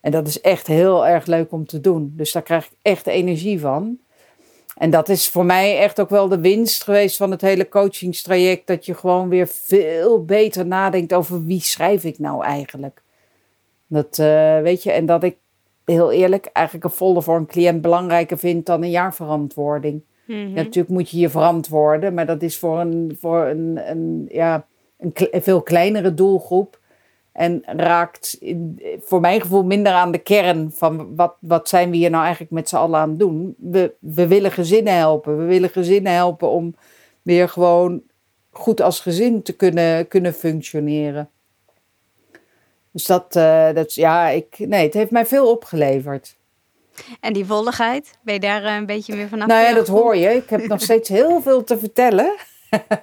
En 0.00 0.10
dat 0.10 0.26
is 0.26 0.40
echt 0.40 0.66
heel 0.66 1.06
erg 1.06 1.26
leuk 1.26 1.52
om 1.52 1.66
te 1.66 1.80
doen. 1.80 2.12
Dus 2.16 2.32
daar 2.32 2.42
krijg 2.42 2.64
ik 2.66 2.72
echt 2.82 3.06
energie 3.06 3.60
van. 3.60 3.98
En 4.76 4.90
dat 4.90 5.08
is 5.08 5.28
voor 5.28 5.44
mij 5.44 5.78
echt 5.78 6.00
ook 6.00 6.10
wel 6.10 6.28
de 6.28 6.40
winst 6.40 6.84
geweest 6.84 7.16
van 7.16 7.30
het 7.30 7.40
hele 7.40 7.68
coachingstraject. 7.68 8.66
Dat 8.66 8.86
je 8.86 8.94
gewoon 8.94 9.28
weer 9.28 9.48
veel 9.48 10.24
beter 10.24 10.66
nadenkt 10.66 11.12
over 11.14 11.44
wie 11.44 11.60
schrijf 11.60 12.04
ik 12.04 12.18
nou 12.18 12.44
eigenlijk. 12.44 13.02
Dat 13.86 14.18
eh, 14.18 14.60
weet 14.60 14.82
je, 14.82 14.92
en 14.92 15.06
dat 15.06 15.22
ik 15.22 15.36
heel 15.88 16.12
eerlijk 16.12 16.46
eigenlijk 16.52 16.86
een 16.86 16.96
folder 16.96 17.22
voor 17.22 17.36
een 17.36 17.46
cliënt 17.46 17.80
belangrijker 17.80 18.38
vind 18.38 18.66
dan 18.66 18.82
een 18.82 18.90
jaarverantwoording. 18.90 20.02
Mhm. 20.26 20.38
Ja, 20.38 20.54
natuurlijk 20.54 20.88
moet 20.88 21.10
je 21.10 21.18
je 21.18 21.28
verantwoorden, 21.28 22.14
maar 22.14 22.26
dat 22.26 22.42
is 22.42 22.58
voor 22.58 22.80
een, 22.80 23.16
voor 23.20 23.46
een, 23.46 23.90
een, 23.90 24.28
ja, 24.28 24.66
een 24.98 25.42
veel 25.42 25.62
kleinere 25.62 26.14
doelgroep. 26.14 26.78
En 27.32 27.62
raakt 27.66 28.36
in, 28.40 28.82
voor 29.00 29.20
mijn 29.20 29.40
gevoel 29.40 29.64
minder 29.64 29.92
aan 29.92 30.12
de 30.12 30.18
kern 30.18 30.70
van 30.72 31.16
wat, 31.16 31.34
wat 31.40 31.68
zijn 31.68 31.90
we 31.90 31.96
hier 31.96 32.10
nou 32.10 32.22
eigenlijk 32.22 32.52
met 32.52 32.68
z'n 32.68 32.76
allen 32.76 32.98
aan 32.98 33.08
het 33.08 33.18
doen. 33.18 33.54
We, 33.58 33.94
we 33.98 34.26
willen 34.26 34.52
gezinnen 34.52 34.96
helpen. 34.96 35.38
We 35.38 35.44
willen 35.44 35.70
gezinnen 35.70 36.12
helpen 36.12 36.50
om 36.50 36.74
weer 37.22 37.48
gewoon 37.48 38.02
goed 38.50 38.80
als 38.80 39.00
gezin 39.00 39.42
te 39.42 39.56
kunnen, 39.56 40.08
kunnen 40.08 40.34
functioneren. 40.34 41.30
Dus 42.98 43.06
dat, 43.06 43.36
eh, 43.36 43.72
dat 43.74 43.94
ja, 43.94 44.28
ik, 44.28 44.58
nee, 44.58 44.84
het 44.84 44.94
heeft 44.94 45.10
mij 45.10 45.26
veel 45.26 45.50
opgeleverd. 45.50 46.36
En 47.20 47.32
die 47.32 47.44
volligheid, 47.44 48.18
ben 48.22 48.34
je 48.34 48.40
daar 48.40 48.64
eh, 48.64 48.74
een 48.74 48.86
beetje 48.86 49.16
meer 49.16 49.28
vanaf? 49.28 49.48
Nou 49.48 49.64
ja, 49.64 49.74
dat 49.74 49.88
hoor 49.88 50.16
je. 50.16 50.28
Ik 50.28 50.50
heb 50.50 50.66
nog 50.66 50.80
steeds 50.80 51.08
heel 51.08 51.42
veel 51.42 51.64
te 51.64 51.78
vertellen. 51.78 52.34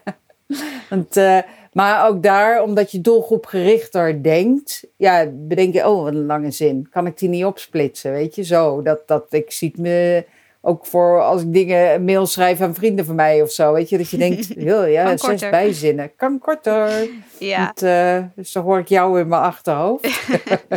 Want, 0.89 1.17
eh, 1.17 1.39
maar 1.71 2.07
ook 2.07 2.23
daar, 2.23 2.63
omdat 2.63 2.91
je 2.91 3.01
doelgroepgerichter 3.01 4.23
denkt, 4.23 4.87
ja, 4.97 5.29
bedenk 5.33 5.73
je, 5.73 5.87
oh, 5.87 6.03
wat 6.03 6.13
een 6.13 6.25
lange 6.25 6.51
zin. 6.51 6.87
Kan 6.89 7.07
ik 7.07 7.17
die 7.17 7.29
niet 7.29 7.45
opsplitsen, 7.45 8.11
weet 8.11 8.35
je, 8.35 8.43
zo. 8.43 8.81
Dat, 8.81 9.07
dat 9.07 9.25
ik 9.29 9.51
zie 9.51 9.73
me 9.77 10.25
ook 10.67 10.85
voor 10.85 11.21
als 11.21 11.41
ik 11.41 11.53
dingen, 11.53 12.03
mail 12.05 12.25
schrijf 12.25 12.61
aan 12.61 12.73
vrienden 12.75 13.05
van 13.05 13.15
mij 13.15 13.41
of 13.41 13.51
zo, 13.51 13.73
weet 13.73 13.89
je, 13.89 13.97
dat 13.97 14.09
je 14.09 14.17
denkt, 14.17 14.47
heel, 14.57 14.85
ja, 14.85 15.03
Kan 15.03 15.17
zes 15.17 15.29
korter. 15.29 15.49
bijzinnen. 15.49 16.15
Kan 16.15 16.39
korter. 16.39 16.89
Ja, 17.39 17.63
Want, 17.65 17.81
eh, 17.81 18.23
dus 18.35 18.51
dan 18.51 18.63
hoor 18.63 18.79
ik 18.79 18.87
jou 18.87 19.19
in 19.19 19.27
mijn 19.27 19.41
achterhoofd. 19.41 20.27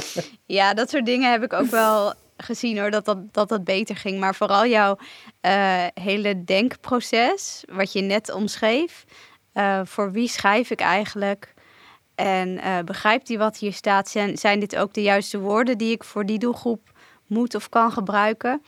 ja, 0.46 0.74
dat 0.74 0.90
soort 0.90 1.06
dingen 1.06 1.30
heb 1.30 1.42
ik 1.42 1.52
ook 1.52 1.66
wel 1.70 2.12
gezien 2.36 2.78
hoor, 2.78 2.90
dat 2.90 3.04
dat, 3.04 3.18
dat, 3.34 3.48
dat 3.48 3.64
beter 3.64 3.96
ging. 3.96 4.18
Maar 4.20 4.34
vooral 4.34 4.66
jouw 4.66 4.96
eh, 5.40 5.84
hele 5.94 6.44
denkproces, 6.44 7.64
wat 7.72 7.92
je 7.92 8.00
net 8.00 8.32
omschreef. 8.32 9.04
eh, 9.52 9.80
voor 9.84 10.12
wie 10.12 10.28
schrijf 10.28 10.70
ik 10.70 10.80
eigenlijk? 10.80 11.54
En 12.14 12.60
begrijpt 12.84 13.26
die 13.26 13.38
wat 13.38 13.58
hier 13.58 13.72
staat? 13.72 14.08
Zijn, 14.08 14.36
zijn 14.38 14.60
dit 14.60 14.76
ook 14.76 14.92
de 14.94 15.02
juiste 15.02 15.38
woorden 15.38 15.78
die 15.78 15.92
ik 15.92 16.04
voor 16.04 16.26
die 16.26 16.38
doelgroep 16.38 16.80
moet 17.26 17.54
of 17.54 17.68
kan 17.68 17.92
gebruiken? 17.92 18.62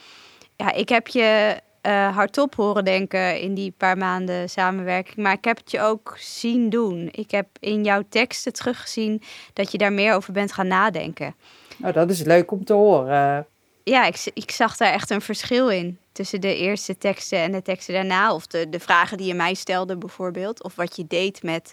Ja, 0.61 0.73
ik 0.73 0.89
heb 0.89 1.09
je 1.09 1.61
uh, 1.83 2.17
hardop 2.17 2.55
horen 2.55 2.85
denken 2.85 3.41
in 3.41 3.55
die 3.55 3.75
paar 3.77 3.97
maanden 3.97 4.51
samenwerking. 4.51 5.17
Maar 5.17 5.33
ik 5.33 5.45
heb 5.45 5.57
het 5.57 5.71
je 5.71 5.81
ook 5.81 6.17
zien 6.19 6.71
doen. 6.71 7.09
Ik 7.13 7.31
heb 7.31 7.47
in 7.61 7.85
jouw 7.85 8.03
teksten 8.09 8.53
teruggezien 8.53 9.23
dat 9.53 9.73
je 9.73 9.79
daar 9.79 9.93
meer 9.93 10.15
over 10.15 10.33
bent 10.33 10.53
gaan 10.53 10.67
nadenken. 10.67 11.35
Nou, 11.77 11.93
dat 11.93 12.11
is 12.11 12.23
leuk 12.23 12.51
om 12.51 12.65
te 12.65 12.73
horen. 12.73 13.47
Ja, 13.85 14.05
ik, 14.05 14.31
ik 14.35 14.51
zag 14.51 14.77
daar 14.77 14.93
echt 14.93 15.11
een 15.11 15.21
verschil 15.21 15.69
in 15.69 15.99
tussen 16.13 16.41
de 16.41 16.57
eerste 16.57 16.99
teksten 16.99 17.39
en 17.39 17.53
de 17.53 17.63
teksten 17.63 17.95
daarna. 17.95 18.35
Of 18.35 18.47
de, 18.47 18.69
de 18.69 18.81
vragen 18.81 19.17
die 19.17 19.27
je 19.27 19.35
mij 19.35 19.55
stelde 19.55 19.97
bijvoorbeeld. 19.97 20.63
Of 20.63 20.75
wat 20.75 20.97
je 20.97 21.07
deed 21.07 21.43
met 21.43 21.73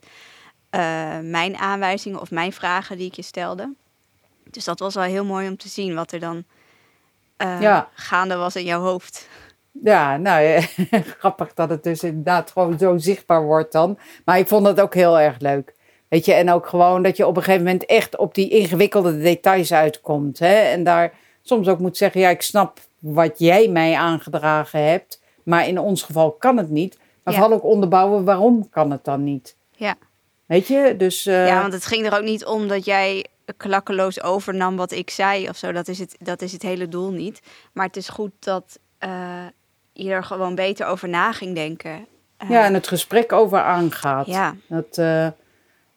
uh, 0.72 1.20
mijn 1.22 1.58
aanwijzingen 1.58 2.22
of 2.22 2.32
mijn 2.32 2.54
vragen 2.54 2.98
die 2.98 3.08
ik 3.08 3.14
je 3.14 3.22
stelde. 3.22 3.74
Dus 4.50 4.64
dat 4.64 4.80
was 4.80 4.94
wel 4.94 5.04
heel 5.04 5.26
mooi 5.26 5.48
om 5.48 5.58
te 5.58 5.70
zien 5.70 5.96
wat 5.96 6.12
er 6.12 6.20
dan 6.20 6.46
uh, 7.38 7.62
ja. 7.62 7.90
gaande 7.94 8.36
was 8.36 8.56
in 8.56 8.66
jouw 8.66 8.82
hoofd. 8.82 9.28
Ja, 9.84 10.18
nou 10.18 10.42
ja, 10.42 10.62
grappig 11.20 11.54
dat 11.54 11.70
het 11.70 11.84
dus 11.84 12.04
inderdaad 12.04 12.52
gewoon 12.52 12.78
zo 12.78 12.98
zichtbaar 12.98 13.44
wordt 13.44 13.72
dan. 13.72 13.98
Maar 14.26 14.38
ik 14.38 14.48
vond 14.48 14.68
het 14.68 14.82
ook 14.82 14.94
heel 14.94 15.20
erg 15.20 15.40
leuk. 15.40 15.76
Weet 16.08 16.26
je, 16.26 16.34
en 16.34 16.52
ook 16.52 16.68
gewoon 16.68 17.04
dat 17.04 17.18
je 17.18 17.28
op 17.28 17.38
een 17.38 17.44
gegeven 17.44 17.66
moment 17.66 17.86
echt 17.86 18.18
op 18.18 18.36
die 18.36 18.50
ingewikkelde 18.50 19.18
details 19.18 19.74
uitkomt. 19.74 20.40
Hè? 20.40 20.56
En 20.56 20.84
daar 20.84 21.14
soms 21.42 21.68
ook 21.68 21.80
moet 21.80 21.98
zeggen, 21.98 22.22
ja, 22.22 22.30
ik 22.30 22.42
snap 22.42 22.80
wat 23.00 23.40
jij 23.40 23.68
mij 23.68 23.96
aangedragen 23.96 24.84
hebt. 24.84 25.22
Maar 25.44 25.68
in 25.68 25.80
ons 25.80 26.04
geval 26.04 26.32
kan 26.32 26.58
het 26.58 26.70
niet. 26.70 26.98
Maar 27.24 27.34
ja. 27.34 27.40
vooral 27.40 27.58
ook 27.58 27.64
onderbouwen, 27.64 28.24
waarom 28.24 28.70
kan 28.70 28.92
het 28.92 29.04
dan 29.04 29.24
niet? 29.24 29.56
Ja. 29.72 29.96
Weet 30.46 30.68
je, 30.68 30.94
dus... 30.98 31.28
Uh... 31.28 31.48
Ja, 31.48 31.62
want 31.62 31.74
het 31.74 31.86
ging 31.86 32.06
er 32.06 32.18
ook 32.18 32.24
niet 32.24 32.46
om 32.46 32.68
dat 32.68 32.86
jij 32.86 33.26
klakkeloos 33.58 34.22
overnam 34.22 34.76
wat 34.76 34.92
ik 34.92 35.10
zei 35.10 35.50
of 35.50 35.58
zo. 35.58 35.72
Dat 35.72 35.88
is 35.88 36.00
het, 36.00 36.16
dat 36.20 36.42
is 36.42 36.52
het 36.52 36.62
hele 36.62 36.88
doel 36.88 37.12
niet. 37.12 37.42
Maar 37.74 37.86
het 37.86 37.98
is 37.98 38.10
goed 38.10 38.32
dat 38.40 38.80
uh, 39.06 39.46
je 39.94 40.10
er 40.10 40.24
gewoon 40.24 40.56
beter 40.56 40.86
over 40.86 41.10
na 41.10 41.32
ging 41.32 41.56
denken. 41.56 42.08
Uh, 42.44 42.50
ja, 42.50 42.66
en 42.66 42.74
het 42.74 42.88
gesprek 42.88 43.32
over 43.32 43.60
aangaat. 43.60 44.26
Ja. 44.26 44.56
Dat, 44.68 44.98
uh, 44.98 45.28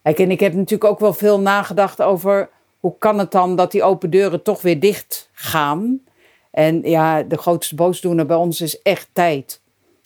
kijk, 0.03 0.19
en 0.19 0.31
ik 0.31 0.41
heb 0.41 0.55
natuurlijk 0.55 0.91
ook 0.91 1.01
wel 1.01 1.13
veel 1.13 1.41
nagedacht 1.41 2.03
over 2.03 2.51
hoe 2.81 2.95
kan 2.99 3.19
het 3.19 3.33
dan 3.33 3.57
dat 3.57 3.71
die 3.71 3.83
open 3.83 4.11
deuren 4.11 4.43
toch 4.43 4.63
weer 4.63 4.81
dicht 4.81 5.29
gaan. 5.33 6.01
En 6.51 6.83
ja, 6.83 7.23
de 7.23 7.39
grootste 7.39 7.75
boosdoener 7.75 8.27
bij 8.27 8.37
ons 8.37 8.61
is 8.61 8.83
echt 8.83 9.09
tijd. 9.13 9.60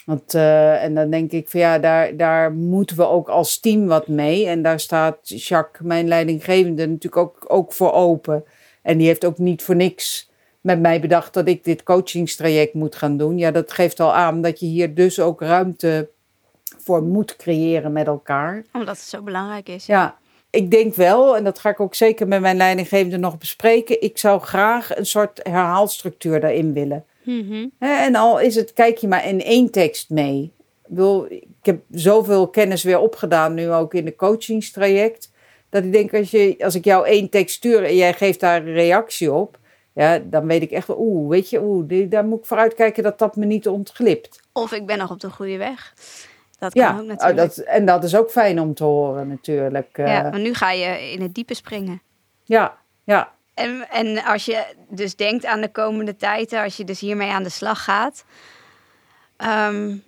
Want, 0.05 0.35
uh, 0.35 0.83
en 0.83 0.95
dan 0.95 1.11
denk 1.11 1.33
ik 1.33 1.49
van 1.49 1.61
ja, 1.61 1.79
daar, 1.79 2.17
daar 2.17 2.53
moeten 2.53 2.97
we 2.97 3.07
ook 3.07 3.29
als 3.29 3.61
team 3.61 3.87
wat 3.87 4.09
mee. 4.09 4.47
En 4.47 4.63
daar 4.63 4.81
staat 4.81 5.19
Jacques, 5.29 5.87
mijn 5.87 6.09
leidinggevende, 6.09 6.87
natuurlijk 6.87 7.17
ook, 7.17 7.45
ook 7.49 7.73
voor 7.73 7.93
open. 7.93 8.45
En 8.83 8.99
die 8.99 9.07
heeft 9.07 9.25
ook 9.25 9.39
niet 9.39 9.63
voor 9.63 9.77
niks 9.77 10.31
met 10.61 10.81
mij 10.81 11.01
bedacht 11.01 11.35
dat 11.35 11.49
ik 11.49 11.65
dit 11.65 11.83
coachingstraject 11.83 12.75
moet 12.75 12.95
gaan 12.95 13.17
doen. 13.17 13.39
Ja, 13.39 13.51
dat 13.51 13.73
geeft 13.73 14.01
al 14.01 14.15
aan 14.15 14.41
dat 14.41 14.61
je 14.61 14.67
hier 14.67 14.95
dus 14.95 15.21
ook 15.21 15.41
ruimte 15.41 16.09
voor 16.79 17.03
moet 17.03 17.37
creëren 17.37 17.93
met 17.93 18.07
elkaar. 18.07 18.65
Omdat 18.73 18.97
het 18.97 19.07
zo 19.07 19.23
belangrijk 19.23 19.69
is. 19.69 19.87
Ja, 19.87 20.19
ik 20.51 20.71
denk 20.71 20.95
wel, 20.95 21.37
en 21.37 21.45
dat 21.45 21.59
ga 21.59 21.71
ik 21.71 21.81
ook 21.81 21.95
zeker 21.95 22.29
met 22.29 22.41
mijn 22.41 22.57
leidinggevende 22.57 23.19
nog 23.19 23.39
bespreken. 23.39 24.03
Ik 24.03 24.19
zou 24.19 24.41
graag 24.41 24.97
een 24.97 25.07
soort 25.07 25.41
herhaalstructuur 25.43 26.41
daarin 26.41 26.73
willen. 26.73 27.05
Mm 27.25 27.71
En 27.79 28.15
al 28.15 28.41
is 28.41 28.55
het, 28.55 28.73
kijk 28.73 28.99
je 28.99 29.09
maar 29.09 29.27
in 29.27 29.43
één 29.43 29.71
tekst 29.71 30.11
mee. 30.11 30.53
Ik 31.31 31.47
heb 31.63 31.81
zoveel 31.91 32.49
kennis 32.49 32.83
weer 32.83 32.99
opgedaan, 32.99 33.55
nu 33.55 33.71
ook 33.71 33.95
in 33.95 34.05
de 34.05 34.17
coachingstraject. 34.17 35.33
Dat 35.71 35.85
ik 35.85 35.93
denk, 35.93 36.15
als, 36.15 36.31
je, 36.31 36.55
als 36.59 36.75
ik 36.75 36.85
jou 36.85 37.07
één 37.07 37.29
tekst 37.29 37.55
stuur 37.57 37.85
en 37.85 37.97
jij 37.97 38.13
geeft 38.13 38.41
daar 38.41 38.67
een 38.67 38.73
reactie 38.73 39.33
op. 39.33 39.59
Ja, 39.95 40.19
dan 40.19 40.47
weet 40.47 40.63
ik 40.63 40.71
echt 40.71 40.87
wel, 40.87 40.97
oeh, 41.01 41.29
weet 41.29 41.51
je, 41.51 41.63
oeh, 41.63 42.11
daar 42.11 42.25
moet 42.25 42.39
ik 42.39 42.45
vooruit 42.45 42.75
kijken 42.75 43.03
dat 43.03 43.19
dat 43.19 43.37
me 43.37 43.45
niet 43.45 43.69
ontglipt. 43.69 44.41
Of 44.53 44.73
ik 44.73 44.87
ben 44.87 44.99
nog 44.99 45.11
op 45.11 45.21
de 45.21 45.31
goede 45.31 45.57
weg. 45.57 45.95
Dat 46.59 46.73
kan 46.73 46.83
ja, 46.83 46.99
ook 47.01 47.07
natuurlijk. 47.07 47.31
Oh, 47.31 47.37
dat, 47.37 47.57
en 47.57 47.87
dat 47.87 48.05
is 48.05 48.17
ook 48.17 48.31
fijn 48.31 48.61
om 48.61 48.75
te 48.75 48.85
horen 48.85 49.29
natuurlijk. 49.29 49.89
Ja, 49.97 50.23
maar 50.23 50.41
nu 50.41 50.55
ga 50.55 50.71
je 50.71 51.13
in 51.13 51.23
het 51.23 51.35
diepe 51.35 51.55
springen. 51.55 52.03
Ja, 52.45 52.79
ja. 53.05 53.33
En, 53.55 53.91
en 53.91 54.25
als 54.25 54.45
je 54.45 54.65
dus 54.89 55.17
denkt 55.17 55.45
aan 55.45 55.61
de 55.61 55.71
komende 55.71 56.17
tijden, 56.17 56.63
als 56.63 56.77
je 56.77 56.85
dus 56.85 57.01
hiermee 57.01 57.31
aan 57.31 57.43
de 57.43 57.49
slag 57.49 57.85
gaat. 57.85 58.25
Um, 59.37 60.03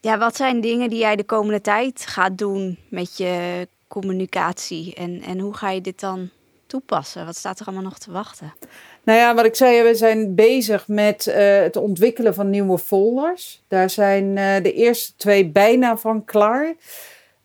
ja, 0.00 0.18
wat 0.18 0.36
zijn 0.36 0.60
dingen 0.60 0.90
die 0.90 0.98
jij 0.98 1.16
de 1.16 1.24
komende 1.24 1.60
tijd 1.60 2.06
gaat 2.06 2.38
doen 2.38 2.78
met 2.88 3.16
je 3.16 3.68
communicatie? 3.88 4.94
En, 4.94 5.22
en 5.22 5.38
hoe 5.38 5.54
ga 5.54 5.70
je 5.70 5.80
dit 5.80 6.00
dan 6.00 6.30
toepassen? 6.66 7.26
Wat 7.26 7.36
staat 7.36 7.60
er 7.60 7.66
allemaal 7.66 7.84
nog 7.84 7.98
te 7.98 8.10
wachten? 8.10 8.54
Nou 9.02 9.18
ja, 9.18 9.34
wat 9.34 9.44
ik 9.44 9.54
zei, 9.54 9.82
we 9.82 9.94
zijn 9.94 10.34
bezig 10.34 10.88
met 10.88 11.26
uh, 11.26 11.34
het 11.36 11.76
ontwikkelen 11.76 12.34
van 12.34 12.50
nieuwe 12.50 12.78
folders. 12.78 13.62
Daar 13.68 13.90
zijn 13.90 14.24
uh, 14.36 14.54
de 14.62 14.72
eerste 14.72 15.12
twee 15.16 15.46
bijna 15.46 15.96
van 15.96 16.24
klaar. 16.24 16.74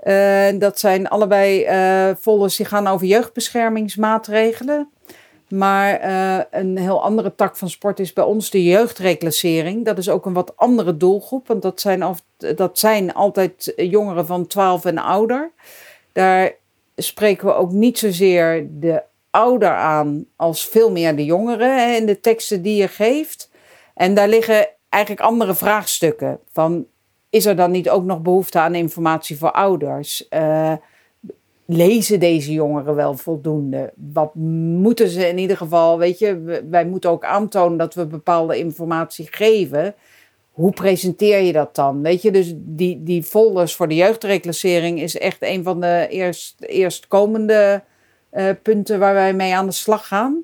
Uh, 0.03 0.59
dat 0.59 0.79
zijn 0.79 1.07
allebei 1.07 1.65
folders 2.19 2.55
die 2.55 2.65
gaan 2.65 2.87
over 2.87 3.07
jeugdbeschermingsmaatregelen. 3.07 4.89
Maar 5.49 5.99
een 6.51 6.77
heel 6.77 7.03
andere 7.03 7.35
tak 7.35 7.57
van 7.57 7.69
sport 7.69 7.99
is 7.99 8.13
bij 8.13 8.23
ons 8.23 8.49
de 8.49 8.63
jeugdreclassering. 8.63 9.85
Dat 9.85 9.97
is 9.97 10.09
ook 10.09 10.25
een 10.25 10.33
wat 10.33 10.57
andere 10.57 10.97
doelgroep, 10.97 11.47
want 11.47 11.61
dat 11.61 11.81
zijn, 11.81 12.15
dat 12.55 12.79
zijn 12.79 13.13
altijd 13.13 13.73
jongeren 13.75 14.25
van 14.25 14.47
12 14.47 14.85
en 14.85 14.97
ouder. 14.97 15.51
Daar 16.11 16.53
spreken 16.95 17.47
we 17.47 17.53
ook 17.53 17.71
niet 17.71 17.99
zozeer 17.99 18.67
de 18.71 19.03
ouder 19.29 19.73
aan 19.73 20.25
als 20.35 20.67
veel 20.67 20.91
meer 20.91 21.15
de 21.15 21.25
jongeren 21.25 21.95
in 21.95 22.05
de 22.05 22.19
teksten 22.19 22.61
die 22.61 22.75
je 22.75 22.87
geeft. 22.87 23.49
En 23.93 24.13
daar 24.13 24.27
liggen 24.27 24.67
eigenlijk 24.89 25.23
andere 25.23 25.55
vraagstukken. 25.55 26.39
Van, 26.51 26.85
is 27.29 27.45
er 27.45 27.55
dan 27.55 27.71
niet 27.71 27.89
ook 27.89 28.03
nog 28.03 28.21
behoefte 28.21 28.59
aan 28.59 28.75
informatie 28.75 29.37
voor 29.37 29.51
ouders? 29.51 30.27
Uh, 30.29 30.73
lezen 31.65 32.19
deze 32.19 32.53
jongeren 32.53 32.95
wel 32.95 33.13
voldoende? 33.13 33.93
Wat 33.95 34.35
moeten 34.35 35.09
ze 35.09 35.27
in 35.27 35.37
ieder 35.37 35.57
geval, 35.57 35.97
weet 35.97 36.19
je, 36.19 36.61
wij 36.69 36.85
moeten 36.85 37.09
ook 37.09 37.23
aantonen 37.23 37.77
dat 37.77 37.93
we 37.93 38.05
bepaalde 38.05 38.57
informatie 38.57 39.27
geven. 39.31 39.95
Hoe 40.51 40.71
presenteer 40.71 41.41
je 41.41 41.51
dat 41.51 41.75
dan? 41.75 42.01
Weet 42.01 42.21
je, 42.21 42.31
dus 42.31 42.53
die, 42.55 43.03
die 43.03 43.23
folders 43.23 43.75
voor 43.75 43.87
de 43.87 43.95
jeugdreclassering 43.95 45.01
is 45.01 45.17
echt 45.17 45.37
een 45.39 45.63
van 45.63 45.81
de 45.81 46.07
eerst, 46.09 46.55
eerstkomende 46.59 47.83
uh, 48.33 48.49
punten 48.61 48.99
waar 48.99 49.13
wij 49.13 49.33
mee 49.33 49.55
aan 49.55 49.65
de 49.65 49.71
slag 49.71 50.07
gaan. 50.07 50.43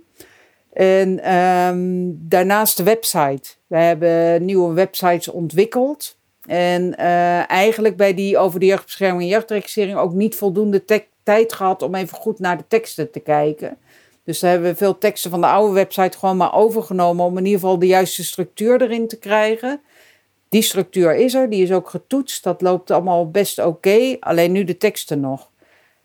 En 0.73 1.34
um, 1.36 2.17
daarnaast 2.29 2.77
de 2.77 2.84
website. 2.84 3.49
We 3.67 3.77
hebben 3.77 4.45
nieuwe 4.45 4.73
websites 4.73 5.27
ontwikkeld. 5.27 6.17
En 6.45 6.95
uh, 6.99 7.49
eigenlijk 7.49 7.97
bij 7.97 8.13
die 8.13 8.38
over 8.38 8.60
de 8.60 8.65
jeugdbescherming 8.65 9.21
en 9.21 9.27
jeugdregistrering 9.27 9.97
ook 9.97 10.13
niet 10.13 10.36
voldoende 10.36 10.86
tijd 11.23 11.53
gehad 11.53 11.81
om 11.81 11.95
even 11.95 12.17
goed 12.17 12.39
naar 12.39 12.57
de 12.57 12.67
teksten 12.67 13.12
te 13.12 13.19
kijken. 13.19 13.77
Dus 14.23 14.39
daar 14.39 14.51
hebben 14.51 14.69
we 14.69 14.77
veel 14.77 14.97
teksten 14.97 15.31
van 15.31 15.41
de 15.41 15.47
oude 15.47 15.73
website 15.73 16.17
gewoon 16.17 16.38
maar 16.38 16.55
overgenomen 16.55 17.25
om 17.25 17.38
in 17.38 17.45
ieder 17.45 17.60
geval 17.60 17.79
de 17.79 17.88
juiste 17.88 18.23
structuur 18.23 18.81
erin 18.81 19.07
te 19.07 19.19
krijgen. 19.19 19.81
Die 20.49 20.62
structuur 20.62 21.15
is 21.15 21.34
er, 21.34 21.49
die 21.49 21.63
is 21.63 21.71
ook 21.71 21.89
getoetst. 21.89 22.43
Dat 22.43 22.62
loopt 22.62 22.91
allemaal 22.91 23.29
best 23.29 23.60
oké. 23.60 24.17
Alleen 24.19 24.51
nu 24.51 24.63
de 24.63 24.77
teksten 24.77 25.19
nog. 25.19 25.49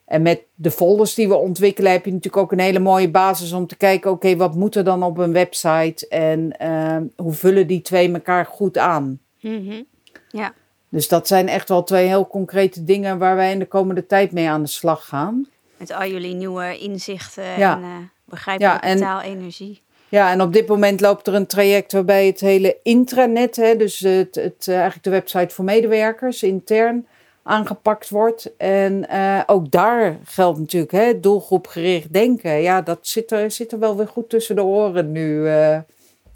En 0.07 0.23
met 0.23 0.43
de 0.55 0.71
folders 0.71 1.15
die 1.15 1.29
we 1.29 1.35
ontwikkelen 1.35 1.93
heb 1.93 2.05
je 2.05 2.13
natuurlijk 2.13 2.43
ook 2.43 2.53
een 2.53 2.59
hele 2.59 2.79
mooie 2.79 3.11
basis 3.11 3.53
om 3.53 3.67
te 3.67 3.77
kijken, 3.77 4.11
oké, 4.11 4.37
wat 4.37 4.55
moet 4.55 4.75
er 4.75 4.85
dan 4.85 5.03
op 5.03 5.19
een 5.19 5.33
website 5.33 6.09
en 6.09 6.57
uh, 6.63 6.97
hoe 7.17 7.33
vullen 7.33 7.67
die 7.67 7.83
twee 7.83 8.13
elkaar 8.13 8.47
goed 8.47 8.79
aan? 8.79 9.21
Mm 9.41 9.87
Ja. 10.31 10.55
Dus 10.97 11.09
dat 11.09 11.27
zijn 11.27 11.49
echt 11.49 11.69
wel 11.69 11.83
twee 11.83 12.07
heel 12.07 12.27
concrete 12.27 12.85
dingen 12.85 13.19
waar 13.19 13.37
wij 13.37 13.53
in 13.53 13.59
de 13.59 13.67
komende 13.67 14.07
tijd 14.07 14.33
mee 14.33 14.49
aan 14.49 14.63
de 14.63 14.69
slag 14.69 15.07
gaan. 15.07 15.47
Met 15.77 15.93
al 15.93 16.07
jullie 16.07 16.35
nieuwe 16.35 16.79
inzichten 16.79 17.59
ja. 17.59 17.77
en 17.77 17.83
uh, 17.83 17.89
begrijpelijke 18.25 18.89
ja, 18.89 18.97
taal, 18.97 19.21
energie. 19.21 19.83
Ja, 20.09 20.31
en 20.31 20.41
op 20.41 20.53
dit 20.53 20.67
moment 20.67 21.01
loopt 21.01 21.27
er 21.27 21.35
een 21.35 21.47
traject 21.47 21.93
waarbij 21.93 22.27
het 22.27 22.41
hele 22.41 22.77
intranet, 22.83 23.57
hè, 23.57 23.77
dus 23.77 23.99
het, 23.99 24.35
het, 24.35 24.67
uh, 24.69 24.75
eigenlijk 24.75 25.05
de 25.05 25.11
website 25.11 25.55
voor 25.55 25.65
medewerkers 25.65 26.43
intern, 26.43 27.07
aangepakt 27.43 28.09
wordt. 28.09 28.57
En 28.57 29.07
uh, 29.13 29.41
ook 29.47 29.71
daar 29.71 30.19
geldt 30.25 30.59
natuurlijk 30.59 30.93
hè, 30.93 31.21
doelgroepgericht 31.21 32.13
denken. 32.13 32.63
Ja, 32.63 32.83
dat 32.83 32.99
zit 33.01 33.31
er, 33.31 33.51
zit 33.51 33.73
er 33.73 33.79
wel 33.79 33.97
weer 33.97 34.09
goed 34.09 34.29
tussen 34.29 34.57
de 34.57 34.65
oren 34.65 35.13
nu. 35.13 35.47
Uh, 35.47 35.79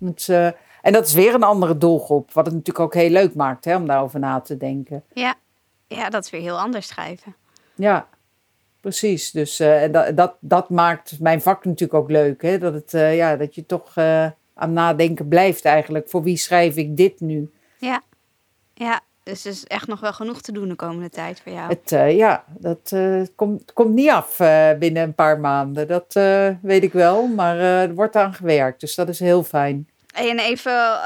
het, 0.04 0.26
uh, 0.30 0.48
en 0.82 0.92
dat 0.92 1.06
is 1.06 1.12
weer 1.12 1.34
een 1.34 1.42
andere 1.42 1.78
doelgroep, 1.78 2.32
wat 2.32 2.46
het 2.46 2.54
natuurlijk 2.54 2.84
ook 2.84 2.94
heel 2.94 3.10
leuk 3.10 3.34
maakt 3.34 3.64
hè, 3.64 3.76
om 3.76 3.86
daarover 3.86 4.20
na 4.20 4.40
te 4.40 4.56
denken. 4.56 5.04
Ja, 5.12 5.34
ja 5.86 6.10
dat 6.10 6.24
is 6.24 6.30
weer 6.30 6.40
heel 6.40 6.58
anders 6.58 6.86
schrijven. 6.86 7.34
Ja, 7.74 8.08
precies. 8.80 9.30
Dus 9.30 9.56
dat, 9.90 10.16
dat, 10.16 10.34
dat 10.40 10.70
maakt 10.70 11.20
mijn 11.20 11.42
vak 11.42 11.64
natuurlijk 11.64 12.00
ook 12.00 12.10
leuk. 12.10 12.42
Hè? 12.42 12.58
Dat, 12.58 12.74
het, 12.74 12.90
ja, 12.90 13.36
dat 13.36 13.54
je 13.54 13.66
toch 13.66 13.96
aan 14.54 14.72
nadenken 14.72 15.28
blijft 15.28 15.64
eigenlijk. 15.64 16.08
Voor 16.08 16.22
wie 16.22 16.36
schrijf 16.36 16.76
ik 16.76 16.96
dit 16.96 17.20
nu? 17.20 17.50
Ja, 17.78 18.02
ja 18.74 19.00
dus 19.22 19.44
er 19.44 19.50
is 19.50 19.64
echt 19.64 19.86
nog 19.86 20.00
wel 20.00 20.12
genoeg 20.12 20.40
te 20.40 20.52
doen 20.52 20.68
de 20.68 20.74
komende 20.74 21.10
tijd 21.10 21.40
voor 21.40 21.52
jou. 21.52 21.68
Het, 21.68 21.92
uh, 21.92 22.16
ja, 22.16 22.44
dat 22.58 22.90
uh, 22.94 23.22
komt, 23.34 23.72
komt 23.72 23.94
niet 23.94 24.10
af 24.10 24.40
uh, 24.40 24.72
binnen 24.78 25.02
een 25.02 25.14
paar 25.14 25.40
maanden. 25.40 25.88
Dat 25.88 26.12
weet 26.62 26.82
ik 26.82 26.92
wel, 26.92 27.26
maar 27.26 27.58
er 27.58 27.94
wordt 27.94 28.16
aan 28.16 28.34
gewerkt. 28.34 28.80
Dus 28.80 28.94
dat 28.94 29.08
is 29.08 29.20
heel 29.20 29.42
fijn. 29.42 29.88
En 30.12 30.38
even 30.38 31.00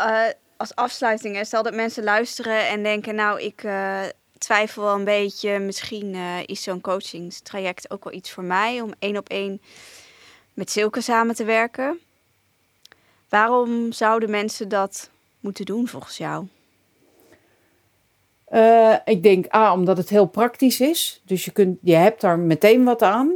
als 0.56 0.74
afsluiting, 0.74 1.46
stel 1.46 1.62
dat 1.62 1.74
mensen 1.74 2.04
luisteren 2.04 2.68
en 2.68 2.82
denken, 2.82 3.14
nou, 3.14 3.40
ik 3.40 3.62
uh, 3.62 4.00
twijfel 4.38 4.82
wel 4.82 4.94
een 4.94 5.04
beetje, 5.04 5.58
misschien 5.58 6.14
uh, 6.14 6.42
is 6.46 6.62
zo'n 6.62 6.80
coachingstraject 6.80 7.90
ook 7.90 8.04
wel 8.04 8.12
iets 8.12 8.30
voor 8.30 8.44
mij 8.44 8.80
om 8.80 8.92
één 8.98 9.16
op 9.16 9.28
één 9.28 9.62
met 10.54 10.70
Silke 10.70 11.00
samen 11.00 11.34
te 11.34 11.44
werken. 11.44 11.98
Waarom 13.28 13.92
zouden 13.92 14.30
mensen 14.30 14.68
dat 14.68 15.10
moeten 15.40 15.64
doen 15.64 15.88
volgens 15.88 16.16
jou? 16.16 16.46
Ik 19.04 19.22
denk 19.22 19.54
A, 19.54 19.72
omdat 19.72 19.96
het 19.96 20.08
heel 20.08 20.26
praktisch 20.26 20.80
is. 20.80 21.22
Dus 21.24 21.44
je, 21.44 21.50
kunt, 21.50 21.78
je 21.82 21.94
hebt 21.94 22.20
daar 22.20 22.38
meteen 22.38 22.84
wat 22.84 23.02
aan. 23.02 23.32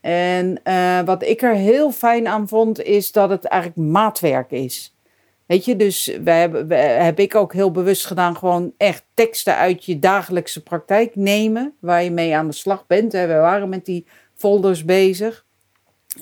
En 0.00 0.60
wat 1.04 1.22
ik 1.22 1.42
er 1.42 1.54
heel 1.54 1.92
fijn 1.92 2.28
aan 2.28 2.48
vond, 2.48 2.82
is 2.82 3.12
dat 3.12 3.30
het 3.30 3.44
eigenlijk 3.44 3.90
maatwerk 3.90 4.50
is. 4.50 4.94
Weet 5.50 5.64
je, 5.64 5.76
dus 5.76 6.18
wij 6.24 6.40
hebben, 6.40 6.68
heb 7.04 7.18
ik 7.18 7.34
ook 7.34 7.52
heel 7.52 7.70
bewust 7.70 8.06
gedaan, 8.06 8.36
gewoon 8.36 8.72
echt 8.76 9.04
teksten 9.14 9.56
uit 9.56 9.84
je 9.84 9.98
dagelijkse 9.98 10.62
praktijk 10.62 11.16
nemen, 11.16 11.74
waar 11.80 12.02
je 12.02 12.10
mee 12.10 12.36
aan 12.36 12.46
de 12.46 12.52
slag 12.52 12.86
bent. 12.86 13.12
We 13.12 13.26
waren 13.26 13.68
met 13.68 13.84
die 13.84 14.06
folders 14.34 14.84
bezig. 14.84 15.44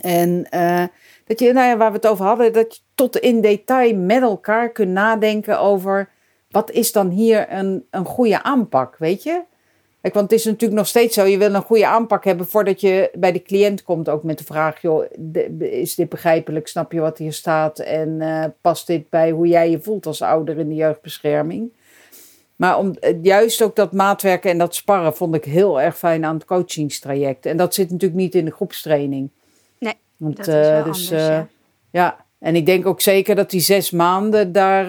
En 0.00 0.46
uh, 0.54 0.84
dat 1.24 1.38
je, 1.38 1.52
nou 1.52 1.66
ja, 1.66 1.76
waar 1.76 1.90
we 1.90 1.96
het 1.96 2.06
over 2.06 2.24
hadden, 2.24 2.52
dat 2.52 2.74
je 2.74 2.80
tot 2.94 3.16
in 3.16 3.40
detail 3.40 3.96
met 3.96 4.22
elkaar 4.22 4.72
kunt 4.72 4.90
nadenken 4.90 5.60
over 5.60 6.08
wat 6.50 6.70
is 6.70 6.92
dan 6.92 7.08
hier 7.08 7.52
een, 7.52 7.86
een 7.90 8.04
goede 8.04 8.42
aanpak, 8.42 8.96
weet 8.98 9.22
je? 9.22 9.42
Kijk, 10.00 10.14
want 10.14 10.30
het 10.30 10.38
is 10.38 10.44
natuurlijk 10.46 10.78
nog 10.78 10.86
steeds 10.86 11.14
zo, 11.14 11.24
je 11.24 11.38
wil 11.38 11.54
een 11.54 11.62
goede 11.62 11.86
aanpak 11.86 12.24
hebben 12.24 12.46
voordat 12.46 12.80
je 12.80 13.10
bij 13.14 13.32
de 13.32 13.42
cliënt 13.42 13.82
komt 13.82 14.08
ook 14.08 14.22
met 14.22 14.38
de 14.38 14.44
vraag, 14.44 14.82
joh, 14.82 15.04
is 15.58 15.94
dit 15.94 16.08
begrijpelijk, 16.08 16.68
snap 16.68 16.92
je 16.92 17.00
wat 17.00 17.18
hier 17.18 17.32
staat 17.32 17.78
en 17.78 18.08
uh, 18.20 18.44
past 18.60 18.86
dit 18.86 19.10
bij 19.10 19.30
hoe 19.30 19.46
jij 19.46 19.70
je 19.70 19.80
voelt 19.80 20.06
als 20.06 20.22
ouder 20.22 20.58
in 20.58 20.68
de 20.68 20.74
jeugdbescherming? 20.74 21.72
Maar 22.56 22.78
om, 22.78 22.94
eh, 23.00 23.22
juist 23.22 23.62
ook 23.62 23.76
dat 23.76 23.92
maatwerken 23.92 24.50
en 24.50 24.58
dat 24.58 24.74
sparren 24.74 25.14
vond 25.14 25.34
ik 25.34 25.44
heel 25.44 25.80
erg 25.80 25.98
fijn 25.98 26.24
aan 26.24 26.34
het 26.34 26.44
coachingstraject. 26.44 27.46
En 27.46 27.56
dat 27.56 27.74
zit 27.74 27.90
natuurlijk 27.90 28.20
niet 28.20 28.34
in 28.34 28.44
de 28.44 28.50
groepstraining. 28.50 29.30
Nee, 29.78 29.94
Want, 30.16 30.36
dat 30.36 30.48
is 30.48 30.54
wel 30.54 30.78
uh, 30.78 30.84
dus, 30.84 30.84
anders, 30.84 31.08
ja. 31.08 31.48
ja. 31.90 32.24
en 32.38 32.56
ik 32.56 32.66
denk 32.66 32.86
ook 32.86 33.00
zeker 33.00 33.34
dat 33.34 33.50
die 33.50 33.60
zes 33.60 33.90
maanden 33.90 34.52
daar, 34.52 34.86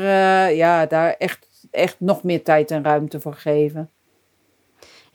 ja, 0.54 0.86
daar 0.86 1.16
echt, 1.18 1.48
echt 1.72 1.96
nog 2.00 2.24
meer 2.24 2.44
tijd 2.44 2.72
en 2.72 2.84
ruimte 2.84 3.20
voor 3.20 3.34
geven. 3.34 3.90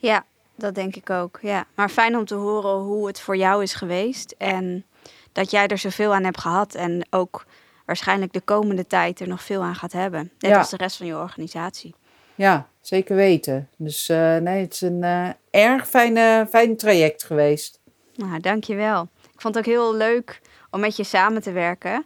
Ja, 0.05 0.25
dat 0.55 0.75
denk 0.75 0.95
ik 0.95 1.09
ook. 1.09 1.39
Ja. 1.41 1.65
Maar 1.75 1.89
fijn 1.89 2.17
om 2.17 2.25
te 2.25 2.35
horen 2.35 2.75
hoe 2.75 3.07
het 3.07 3.19
voor 3.19 3.37
jou 3.37 3.63
is 3.63 3.73
geweest. 3.73 4.35
En 4.37 4.85
dat 5.31 5.51
jij 5.51 5.67
er 5.67 5.77
zoveel 5.77 6.13
aan 6.13 6.23
hebt 6.23 6.39
gehad. 6.39 6.75
En 6.75 7.07
ook 7.09 7.45
waarschijnlijk 7.85 8.33
de 8.33 8.41
komende 8.41 8.87
tijd 8.87 9.19
er 9.19 9.27
nog 9.27 9.43
veel 9.43 9.61
aan 9.63 9.75
gaat 9.75 9.91
hebben. 9.91 10.31
Net 10.39 10.55
als 10.55 10.69
de 10.69 10.77
rest 10.77 10.97
van 10.97 11.05
je 11.05 11.17
organisatie. 11.17 11.95
Ja, 12.35 12.67
zeker 12.81 13.15
weten. 13.15 13.69
Dus 13.77 14.09
uh, 14.09 14.37
nee, 14.37 14.61
het 14.61 14.73
is 14.73 14.81
een 14.81 15.03
uh, 15.03 15.29
erg 15.49 15.87
fijne, 15.87 16.47
fijn 16.49 16.77
traject 16.77 17.23
geweest. 17.23 17.79
Nou, 18.15 18.39
dankjewel. 18.39 19.09
Ik 19.33 19.41
vond 19.41 19.55
het 19.55 19.65
ook 19.65 19.73
heel 19.73 19.95
leuk 19.95 20.41
om 20.69 20.79
met 20.79 20.95
je 20.95 21.03
samen 21.03 21.41
te 21.41 21.51
werken. 21.51 22.05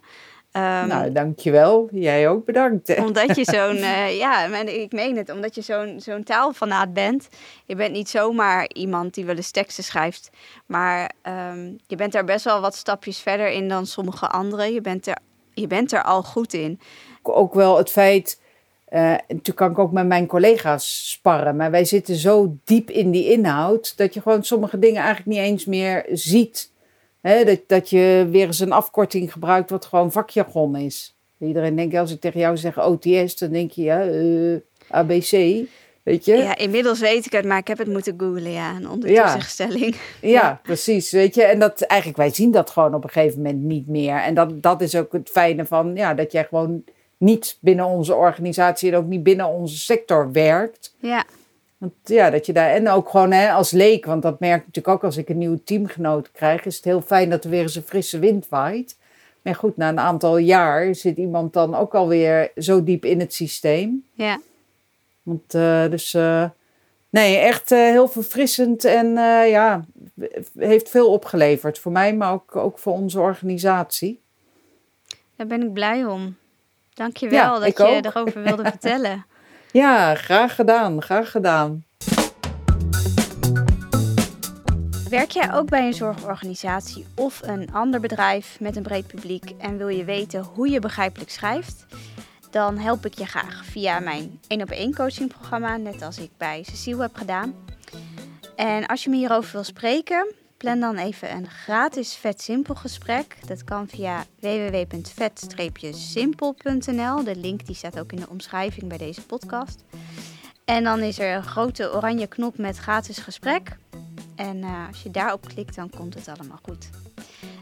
Um, 0.52 0.86
nou, 0.86 1.12
dankjewel. 1.12 1.88
Jij 1.92 2.28
ook 2.28 2.44
bedankt. 2.44 2.98
Omdat 3.06 3.36
je 3.36 3.44
zo'n, 3.44 3.76
uh, 3.76 4.18
ja, 4.18 4.46
ik 4.64 4.92
meen 4.92 5.16
het, 5.16 5.30
omdat 5.30 5.54
je 5.54 5.60
zo'n 5.60 6.00
zo'n 6.00 6.22
taalfanaat 6.22 6.92
bent. 6.92 7.28
Je 7.66 7.74
bent 7.74 7.92
niet 7.92 8.08
zomaar 8.08 8.70
iemand 8.72 9.14
die 9.14 9.24
wel 9.24 9.36
eens 9.36 9.50
teksten 9.50 9.84
schrijft, 9.84 10.30
maar 10.66 11.12
um, 11.52 11.78
je 11.86 11.96
bent 11.96 12.12
daar 12.12 12.24
best 12.24 12.44
wel 12.44 12.60
wat 12.60 12.74
stapjes 12.74 13.18
verder 13.18 13.50
in 13.50 13.68
dan 13.68 13.86
sommige 13.86 14.28
anderen. 14.28 14.72
Je 14.72 14.80
bent 14.80 15.06
er, 15.06 15.16
je 15.54 15.66
bent 15.66 15.92
er 15.92 16.02
al 16.02 16.22
goed 16.22 16.52
in. 16.52 16.80
Ook 17.22 17.54
wel 17.54 17.76
het 17.76 17.90
feit, 17.90 18.40
uh, 18.92 19.00
natuurlijk 19.00 19.56
kan 19.56 19.70
ik 19.70 19.78
ook 19.78 19.92
met 19.92 20.06
mijn 20.06 20.26
collega's 20.26 21.10
sparren, 21.10 21.56
maar 21.56 21.70
wij 21.70 21.84
zitten 21.84 22.14
zo 22.14 22.56
diep 22.64 22.90
in 22.90 23.10
die 23.10 23.32
inhoud 23.32 23.96
dat 23.96 24.14
je 24.14 24.20
gewoon 24.20 24.44
sommige 24.44 24.78
dingen 24.78 25.02
eigenlijk 25.02 25.36
niet 25.36 25.46
eens 25.46 25.64
meer 25.64 26.06
ziet 26.12 26.70
dat, 27.20 27.60
dat 27.66 27.90
je 27.90 28.28
weer 28.30 28.46
eens 28.46 28.60
een 28.60 28.72
afkorting 28.72 29.32
gebruikt 29.32 29.70
wat 29.70 29.84
gewoon 29.84 30.12
vakjargon 30.12 30.76
is. 30.76 31.14
Iedereen 31.38 31.76
denkt, 31.76 31.96
als 31.96 32.12
ik 32.12 32.20
tegen 32.20 32.40
jou 32.40 32.56
zeg 32.56 32.78
OTS, 32.78 33.36
dan 33.36 33.50
denk 33.50 33.70
je 33.70 33.82
ja, 33.82 34.06
uh, 34.06 34.54
eh, 34.54 34.60
ABC. 34.88 35.66
Weet 36.02 36.24
je? 36.24 36.36
Ja, 36.36 36.56
inmiddels 36.56 37.00
weet 37.00 37.26
ik 37.26 37.32
het, 37.32 37.44
maar 37.44 37.58
ik 37.58 37.68
heb 37.68 37.78
het 37.78 37.88
moeten 37.88 38.14
googlen, 38.16 38.50
ja, 38.50 38.76
een 38.76 38.88
ondertussensstelling. 38.88 39.96
Ja, 40.20 40.28
ja, 40.28 40.60
precies. 40.62 41.10
Weet 41.10 41.34
je, 41.34 41.42
en 41.42 41.58
dat 41.58 41.80
eigenlijk, 41.80 42.18
wij 42.18 42.30
zien 42.30 42.50
dat 42.50 42.70
gewoon 42.70 42.94
op 42.94 43.04
een 43.04 43.10
gegeven 43.10 43.42
moment 43.42 43.62
niet 43.62 43.86
meer. 43.86 44.16
En 44.16 44.34
dat, 44.34 44.62
dat 44.62 44.80
is 44.80 44.94
ook 44.94 45.12
het 45.12 45.28
fijne 45.28 45.66
van, 45.66 45.92
ja, 45.94 46.14
dat 46.14 46.32
jij 46.32 46.44
gewoon 46.44 46.84
niet 47.16 47.58
binnen 47.60 47.84
onze 47.84 48.14
organisatie 48.14 48.90
en 48.90 48.96
ook 48.96 49.06
niet 49.06 49.22
binnen 49.22 49.46
onze 49.46 49.78
sector 49.78 50.32
werkt. 50.32 50.94
Ja. 50.98 51.24
Want 51.80 51.92
ja, 52.04 52.30
dat 52.30 52.46
je 52.46 52.52
daar, 52.52 52.70
en 52.70 52.88
ook 52.88 53.08
gewoon 53.08 53.32
hè, 53.32 53.52
als 53.52 53.70
leek, 53.70 54.04
want 54.04 54.22
dat 54.22 54.40
merk 54.40 54.60
ik 54.60 54.66
natuurlijk 54.66 54.94
ook 54.96 55.04
als 55.04 55.16
ik 55.16 55.28
een 55.28 55.38
nieuwe 55.38 55.64
teamgenoot 55.64 56.32
krijg, 56.32 56.64
is 56.64 56.76
het 56.76 56.84
heel 56.84 57.00
fijn 57.00 57.30
dat 57.30 57.44
er 57.44 57.50
weer 57.50 57.62
eens 57.62 57.74
een 57.74 57.82
frisse 57.82 58.18
wind 58.18 58.48
waait. 58.48 58.98
Maar 59.42 59.54
goed, 59.54 59.76
na 59.76 59.88
een 59.88 59.98
aantal 59.98 60.36
jaar 60.36 60.94
zit 60.94 61.16
iemand 61.16 61.52
dan 61.52 61.74
ook 61.74 61.94
alweer 61.94 62.52
zo 62.56 62.84
diep 62.84 63.04
in 63.04 63.20
het 63.20 63.34
systeem. 63.34 64.04
Ja. 64.12 64.40
Want 65.22 65.54
uh, 65.54 65.88
dus, 65.90 66.14
uh, 66.14 66.48
nee, 67.10 67.36
echt 67.36 67.72
uh, 67.72 67.78
heel 67.78 68.08
verfrissend 68.08 68.84
en 68.84 69.12
ja, 69.48 69.84
heeft 70.58 70.88
veel 70.88 71.12
opgeleverd 71.12 71.78
voor 71.78 71.92
mij, 71.92 72.14
maar 72.14 72.32
ook, 72.32 72.56
ook 72.56 72.78
voor 72.78 72.92
onze 72.92 73.20
organisatie. 73.20 74.20
Daar 75.36 75.46
ben 75.46 75.62
ik 75.62 75.72
blij 75.72 76.04
om. 76.04 76.36
Dankjewel 76.94 77.54
ja, 77.54 77.58
dat 77.58 77.76
je 77.76 77.84
ook. 77.84 78.04
erover 78.04 78.42
wilde 78.42 78.64
vertellen. 78.64 79.24
Ja, 79.72 80.14
graag 80.14 80.54
gedaan, 80.54 81.02
graag 81.02 81.30
gedaan. 81.30 81.84
Werk 85.08 85.30
jij 85.30 85.52
ook 85.52 85.68
bij 85.68 85.86
een 85.86 85.94
zorgorganisatie 85.94 87.06
of 87.14 87.42
een 87.42 87.72
ander 87.72 88.00
bedrijf 88.00 88.60
met 88.60 88.76
een 88.76 88.82
breed 88.82 89.06
publiek 89.06 89.50
en 89.58 89.76
wil 89.76 89.88
je 89.88 90.04
weten 90.04 90.42
hoe 90.42 90.70
je 90.70 90.80
begrijpelijk 90.80 91.30
schrijft? 91.30 91.86
Dan 92.50 92.78
help 92.78 93.06
ik 93.06 93.14
je 93.14 93.26
graag 93.26 93.64
via 93.64 94.00
mijn 94.00 94.40
1 94.46 94.62
op 94.62 94.70
1 94.70 94.94
coachingprogramma, 94.94 95.76
net 95.76 96.02
als 96.02 96.18
ik 96.18 96.30
bij 96.36 96.62
Cecile 96.62 97.02
heb 97.02 97.16
gedaan. 97.16 97.54
En 98.56 98.86
als 98.86 99.04
je 99.04 99.10
me 99.10 99.16
hierover 99.16 99.52
wil 99.52 99.64
spreken, 99.64 100.34
plan 100.60 100.80
dan 100.80 100.96
even 100.96 101.32
een 101.32 101.50
gratis 101.50 102.14
vet 102.14 102.42
simpel 102.42 102.74
gesprek. 102.74 103.36
Dat 103.46 103.64
kan 103.64 103.88
via 103.88 104.24
www.vet-simpel.nl. 104.40 107.24
De 107.24 107.36
link 107.36 107.66
die 107.66 107.74
staat 107.74 108.00
ook 108.00 108.12
in 108.12 108.20
de 108.20 108.28
omschrijving 108.28 108.88
bij 108.88 108.98
deze 108.98 109.26
podcast. 109.26 109.84
En 110.64 110.84
dan 110.84 111.00
is 111.00 111.18
er 111.18 111.36
een 111.36 111.42
grote 111.42 111.94
oranje 111.94 112.26
knop 112.26 112.58
met 112.58 112.76
gratis 112.76 113.18
gesprek. 113.18 113.76
En 114.36 114.56
uh, 114.56 114.86
als 114.88 115.02
je 115.02 115.10
daarop 115.10 115.48
klikt, 115.48 115.74
dan 115.74 115.90
komt 115.90 116.14
het 116.14 116.28
allemaal 116.28 116.58
goed. 116.62 116.90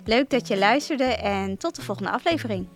Leuk 0.04 0.30
dat 0.30 0.48
je 0.48 0.58
luisterde 0.58 1.04
en 1.04 1.56
tot 1.56 1.76
de 1.76 1.82
volgende 1.82 2.10
aflevering. 2.10 2.68